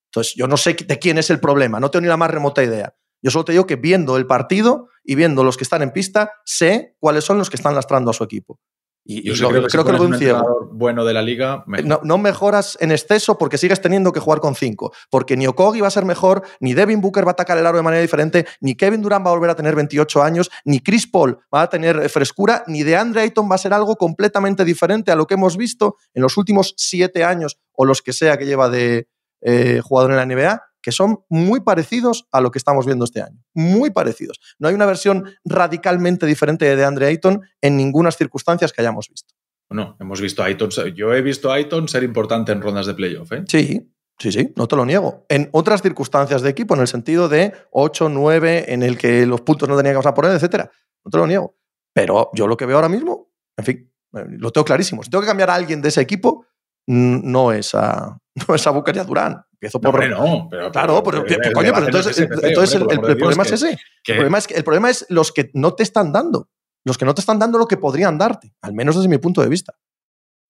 [0.09, 2.61] Entonces, yo no sé de quién es el problema, no tengo ni la más remota
[2.63, 2.93] idea.
[3.23, 6.33] Yo solo te digo que viendo el partido y viendo los que están en pista,
[6.43, 8.59] sé cuáles son los que están lastrando a su equipo.
[9.03, 10.69] Y, yo y sé lo, creo que, creo si que lo veo un ciego.
[10.71, 11.85] bueno de la liga, mejor.
[11.85, 14.93] No, no, mejoras en exceso porque sigues teniendo que jugar con cinco.
[15.09, 17.77] Porque ni Okogi va a ser mejor, ni Devin Booker va a atacar el aro
[17.77, 21.07] de manera diferente, ni Kevin Durant va a volver a tener 28 años, ni Chris
[21.07, 25.15] Paul va a tener frescura, ni DeAndre Ayton va a ser algo completamente diferente a
[25.15, 28.69] lo que hemos visto en los últimos siete años o los que sea que lleva
[28.69, 29.07] de
[29.41, 33.21] eh, jugador en la NBA, que son muy parecidos a lo que estamos viendo este
[33.21, 33.43] año.
[33.53, 34.39] Muy parecidos.
[34.59, 39.33] No hay una versión radicalmente diferente de DeAndre Ayton en ninguna circunstancias que hayamos visto.
[39.69, 40.69] Bueno, hemos visto a Ayton.
[40.95, 43.31] Yo he visto a Ayton ser importante en rondas de playoff.
[43.31, 43.43] ¿eh?
[43.47, 45.25] Sí, sí, sí, no te lo niego.
[45.29, 49.41] En otras circunstancias de equipo, en el sentido de 8, 9, en el que los
[49.41, 50.69] puntos no tenían que pasar por él, etcétera.
[51.05, 51.55] No te lo niego.
[51.93, 55.03] Pero yo lo que veo ahora mismo, en fin, Lo tengo clarísimo.
[55.03, 56.45] Si tengo que cambiar a alguien de ese equipo,
[56.87, 58.17] no es a,
[58.47, 59.43] no es a Booker y a Durán.
[59.53, 60.07] Empiezo por.
[60.09, 61.23] No, pero, claro, pero,
[61.53, 63.77] coño, pero entonces, entonces el, problema es ese.
[64.05, 66.49] El problema es, que, el problema es los que no te están dando.
[66.83, 69.41] Los que no te están dando lo que podrían darte, al menos desde mi punto
[69.41, 69.75] de vista.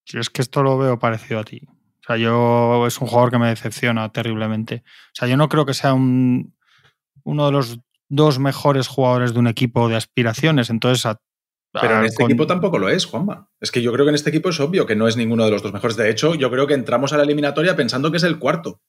[0.06, 1.62] Yo es que esto lo veo parecido a ti.
[1.68, 4.84] O sea, yo es un jugador que me decepciona terriblemente.
[4.86, 6.56] O sea, yo no creo que sea un,
[7.24, 10.70] uno de los dos mejores jugadores de un equipo de aspiraciones.
[10.70, 11.06] Entonces,
[11.72, 13.50] pero en este equipo tampoco lo es, Juanma.
[13.60, 15.52] Es que yo creo que en este equipo es obvio que no es ninguno de
[15.52, 15.96] los dos mejores.
[15.96, 18.82] De hecho, yo creo que entramos a la eliminatoria pensando que es el cuarto.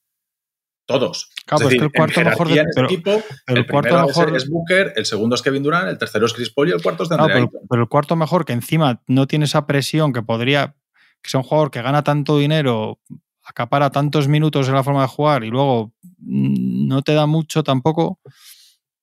[0.85, 1.31] Todos.
[1.47, 5.37] Claro, es, el cuarto mejor de, este equipo, el, cuarto mejor es Booker, el segundo
[5.37, 7.83] es Kevin Durant, el tercero es Chris Paul y el cuarto es de pero, pero,
[7.83, 10.75] el cuarto mejor que encima no tiene esa presión que podría
[11.23, 12.99] que sea un jugador que gana tanto dinero,
[13.45, 18.19] acapara tantos minutos en la forma de jugar y luego no te da mucho tampoco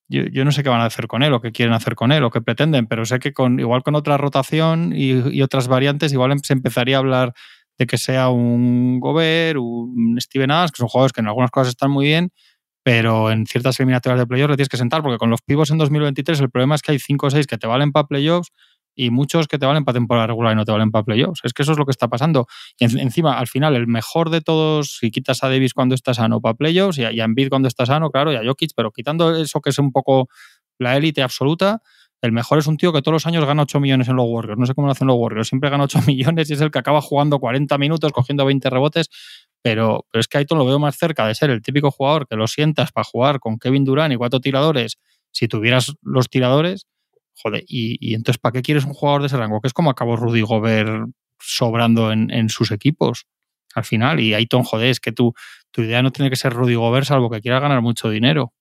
[0.10, 2.24] yo, no sé qué van a hacer con él o qué quieren hacer con él
[2.24, 6.32] o qué pretenden, pero sé que con, igual con otra rotación y, otras variantes, igual
[6.32, 7.34] em, se empezaría a hablar
[7.78, 11.70] de que sea un Gobert, un Steven Adams, que son jugadores que en algunas cosas
[11.70, 12.32] están muy bien,
[12.84, 15.78] pero en ciertas eliminatorias de playoffs le tienes que sentar, porque con los pivos en
[15.78, 18.52] 2023 el problema es que hay 5 o 6 que te valen para playoffs
[19.00, 21.40] y muchos que te valen para temporada regular y no te valen para playoffs.
[21.46, 22.48] Es que eso es lo que está pasando.
[22.78, 26.42] Y encima, al final, el mejor de todos, si quitas a Davis cuando está sano
[26.42, 29.38] para playoffs y a, y Embiid cuando está sano, claro, y a Jokic, pero quitando
[29.38, 30.28] eso que es un poco
[30.80, 31.82] la élite absoluta,
[32.22, 34.60] el mejor es un tío que todos los años gana 8 millones en los Warriors.
[34.60, 35.48] No sé cómo lo hacen los Warriors.
[35.48, 39.08] Siempre gana 8 millones y es el que acaba jugando 40 minutos, cogiendo 20 rebotes.
[39.62, 42.36] Pero, pero es que Aiton lo veo más cerca de ser el típico jugador que
[42.36, 44.98] lo sientas para jugar con Kevin Durant y cuatro tiradores.
[45.32, 46.86] Si tuvieras los tiradores,
[47.42, 49.62] Joder, y, entonces, ¿para qué quieres un jugador de ese rango?
[49.62, 51.10] Que es como acabó Rudy Gobert
[51.40, 53.26] sobrando en, sus equipos
[53.76, 54.20] al final.
[54.20, 55.34] Y Aiton, joder, es que tu,
[55.72, 58.54] tu idea no tiene que ser Rudy Gobert, salvo que quieras ganar mucho dinero.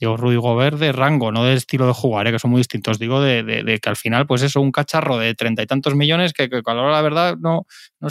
[0.00, 2.32] Digo, Rudy Gobert de rango, no de estilo de jugar, ¿eh?
[2.32, 2.98] que son muy distintos.
[2.98, 6.48] Digo, de, que al final, pues eso, un cacharro de treinta y tantos millones que,
[6.48, 7.66] que a la la verdad no,
[8.00, 8.08] no,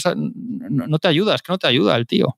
[0.69, 2.38] no, te ayuda, es que no te ayuda el tío.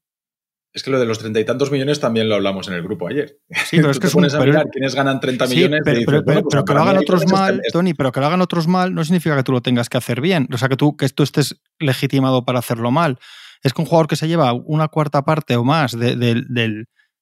[0.74, 3.08] Es que lo de los treinta y tantos millones también lo hablamos en el grupo
[3.08, 3.38] ayer.
[3.66, 5.82] Sí, pero es que es un, a mirar quiénes ganan 30 millones.
[5.86, 9.04] Pero, pues que lo hagan otros mal, Tony, pero que lo hagan otros mal no
[9.04, 10.48] significa que tú lo tengas que hacer bien.
[10.52, 13.20] O sea, que tú, que tú estés legitimado para hacerlo mal.
[13.62, 16.48] Es que un jugador que se lleva una cuarta parte o más del,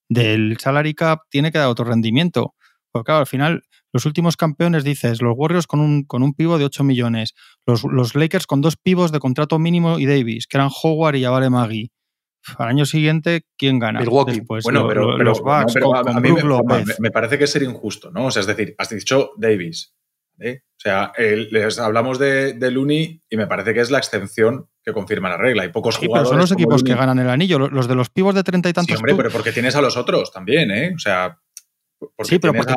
[0.08, 2.56] del salary cap tiene que dar otro rendimiento.
[2.90, 6.58] Porque claro, al final, los últimos campeones dices, los Warriors con un, con un pivo
[6.58, 7.34] de 8 millones,
[7.66, 11.22] los, los Lakers con dos pivos de contrato mínimo y Davis, que eran Howard y
[11.22, 11.92] Yavale Magui
[12.58, 14.00] al año siguiente, ¿quién gana?
[14.00, 14.42] Milwaukee.
[14.64, 16.32] bueno, pero, los Bucks a mí
[17.00, 18.26] me, parece que es ser injusto, ¿no?
[18.26, 19.94] O sea, es decir, has dicho Davis.
[20.40, 20.62] ¿eh?
[20.64, 24.92] O sea, les hablamos de, de, Looney y me parece que es la excepción que
[24.94, 25.64] confirma la regla.
[25.64, 26.30] Hay pocos sí, jugadores.
[26.30, 28.74] Pero son los equipos que ganan el anillo, los de los pivos de treinta y
[28.74, 28.98] tantos.
[28.98, 30.94] Sí, hombre, pero porque tienes a los otros también, ¿eh?
[30.96, 31.40] O sea.
[32.24, 32.74] sí, pero porque,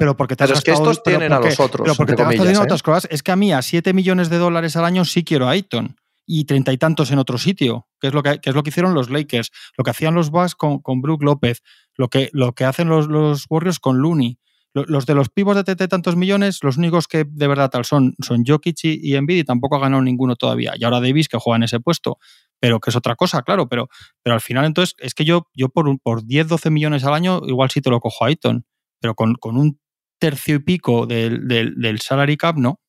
[0.00, 1.84] pero, porque te pero es que estos tienen a los otros.
[1.84, 3.08] Pero porque te has gastado otras cosas.
[3.10, 5.96] Es que a mí a 7 millones de dólares al año sí quiero a Ayton
[6.26, 8.94] y treinta y tantos en otro sitio, que es lo que, es lo que hicieron
[8.94, 11.62] los Lakers, lo que hacían los Bucks con, con Brook López,
[11.96, 14.38] lo que, lo que hacen los, los Warriors con Looney.
[14.76, 18.16] Los de los pivos de y tantos millones, los únicos que de verdad tal son,
[18.18, 20.72] son Jokic y, y Embiid y tampoco ha ganado ninguno todavía.
[20.76, 22.18] Y ahora Davis que juega en ese puesto,
[22.58, 23.88] pero que es otra cosa, claro, pero,
[24.24, 27.42] pero al final entonces es que yo, yo por, por 10, 12 millones al año
[27.46, 28.66] igual sí te lo cojo a Ayton,
[29.00, 29.78] pero con, con un
[30.18, 32.80] tercio y pico del, del, del salary cap no,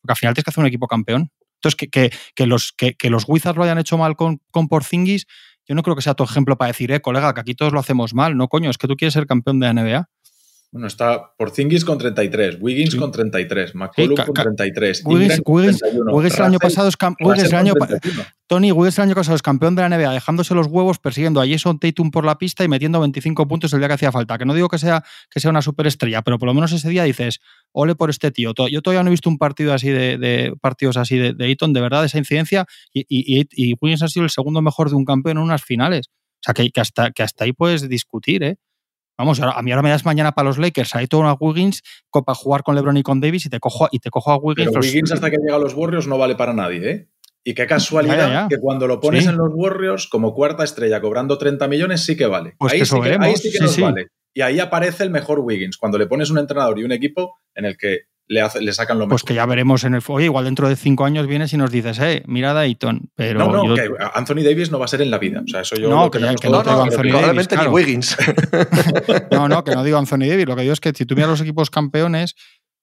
[0.00, 1.30] porque al final tienes que hacer un equipo campeón.
[1.62, 5.26] Entonces, que, que, los, que, los Wizards lo hayan hecho mal con, con Porzingis,
[5.68, 7.80] yo no creo que sea tu ejemplo para decir, eh, colega, que aquí todos lo
[7.80, 8.36] hacemos mal.
[8.36, 10.08] No, coño, es que tú quieres ser campeón de NBA.
[10.72, 15.02] Bueno, está Porzingis con 33, Wiggins con 33, McCollum con 33.
[15.04, 16.96] Wiggins, Wiggins, Wiggins el año pasado es
[17.42, 17.74] el año
[18.46, 21.48] Tony Wiggins el año pasado es campeón de la NBA, dejándose los huevos, persiguiendo a
[21.48, 24.38] Jason Tatum por la pista y metiendo 25 puntos el día que hacía falta.
[24.38, 27.02] Que no digo que sea, que sea una superestrella, pero por lo menos ese día
[27.02, 27.40] dices,
[27.72, 28.52] ole por este tío.
[28.70, 31.80] Yo todavía no he visto un partido así de, partidos así de, de Eaton, de
[31.80, 35.38] verdad, de esa incidencia, y, y, Wiggins ha sido el segundo mejor de un campeón
[35.38, 36.10] en unas finales.
[36.10, 38.56] O sea, que, que, hasta, que hasta ahí puedes discutir, ¿eh?
[39.20, 42.34] Vamos, a mí ahora me das mañana para los Lakers, hay todo una Wiggins para
[42.34, 44.70] jugar con LeBron y con Davis y te cojo, y te cojo a Wiggins.
[44.70, 47.08] Pero Wiggins hasta que llega a los Warriors no vale para nadie, ¿eh?
[47.44, 51.68] Y qué casualidad que cuando lo pones en los Warriors como cuarta estrella cobrando 30
[51.68, 52.54] millones sí que vale.
[52.58, 54.06] Pues ahí, sí que, ahí, sí que, nos vale.
[54.32, 57.66] Y ahí aparece el mejor Wiggins, cuando le pones un entrenador y un equipo en
[57.66, 59.08] el que le, le sacan lo pues mejor.
[59.08, 60.02] Pues que ya veremos en el.
[60.06, 63.10] Oye, igual dentro de cinco años vienes y nos dices, eh, mira Dayton.
[63.16, 65.42] Pero no, no, que Anthony Davis no va a ser en la vida.
[65.44, 65.90] O sea, eso yo.
[65.90, 68.16] No, que, ya, que no, no, Anthony Probablemente ni Wiggins.
[69.32, 70.46] no, no, que no digo Anthony Davis.
[70.46, 72.36] Lo que digo es que si tú miras los equipos campeones,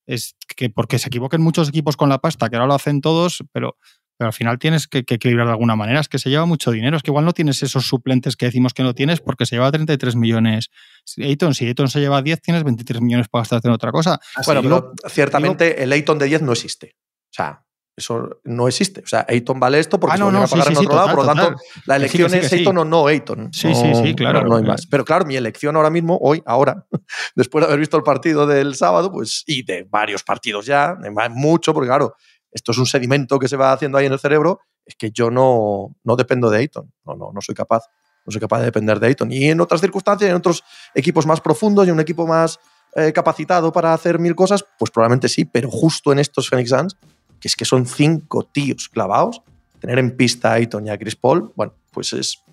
[0.06, 3.44] es que porque se equivoquen muchos equipos con la pasta, que ahora lo hacen todos,
[3.54, 3.78] pero
[4.18, 6.00] pero al final tienes que, equilibrar de alguna manera.
[6.00, 6.98] Es que se lleva mucho dinero.
[6.98, 9.72] Es que igual no tienes esos suplentes que decimos que no tienes porque se lleva
[9.72, 10.70] 33 millones.
[11.18, 14.20] Ayton, si Ayton se lleva 10, tienes 23 millones para gastarte en otra cosa.
[14.46, 16.96] bueno, pero ciertamente el Ayton de 10 no existe.
[17.30, 17.64] O sea,
[17.96, 19.02] Eso no existe.
[19.02, 20.68] O sea, Ayton vale esto porque Ah, se no, lo van no, a sí, pagar
[20.68, 21.08] sí, en sí, otro lado.
[21.10, 21.84] total, Por lo tanto, total.
[21.88, 22.54] la elección es.
[22.54, 23.50] Ayton o no Ayton.
[23.54, 24.42] Sí, sí, No- sí, claro.
[24.44, 24.86] No, no hay más.
[24.86, 26.86] Pero claro, mi elección ahora mismo, hoy, ahora,
[27.36, 30.96] después de haber visto el partido del sábado, pues, y de varios partidos ya,
[31.32, 32.14] mucho, porque claro,
[32.58, 35.30] esto es un sedimento que se va haciendo ahí en el cerebro, es que yo
[35.30, 36.92] no, no dependo de Ayton.
[37.06, 37.84] No, no, no soy capaz.
[38.26, 39.32] No soy capaz de depender de Ayton.
[39.32, 40.64] Y en otras circunstancias, en otros
[40.96, 42.60] equipos más profundos y un equipo más
[42.96, 46.98] eh, capacitado para hacer mil cosas, pues probablemente sí, pero justo en estos Phoenix Suns,
[47.40, 49.42] que es que son cinco tíos clavados,
[49.80, 52.44] tener en pista a Ayton y a Chris Paul, bueno, pues es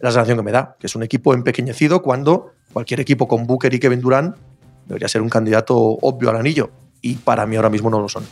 [0.00, 3.72] la sensación que me da, que es un equipo empequeñecido cuando cualquier equipo con Booker
[3.72, 4.36] y Kevin Durant
[4.84, 6.70] debería ser un candidato obvio al anillo.
[7.00, 8.24] Y para mí ahora mismo no lo son.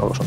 [0.00, 0.26] No lo son.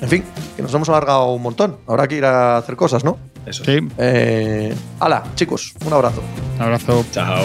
[0.00, 0.24] En fin,
[0.56, 1.76] que nos hemos alargado un montón.
[1.86, 3.16] Habrá que ir a hacer cosas, ¿no?
[3.46, 3.64] Eso.
[3.64, 6.20] Sí, Eh, hala, chicos, un abrazo.
[6.56, 7.04] un abrazo.
[7.12, 7.44] Chao.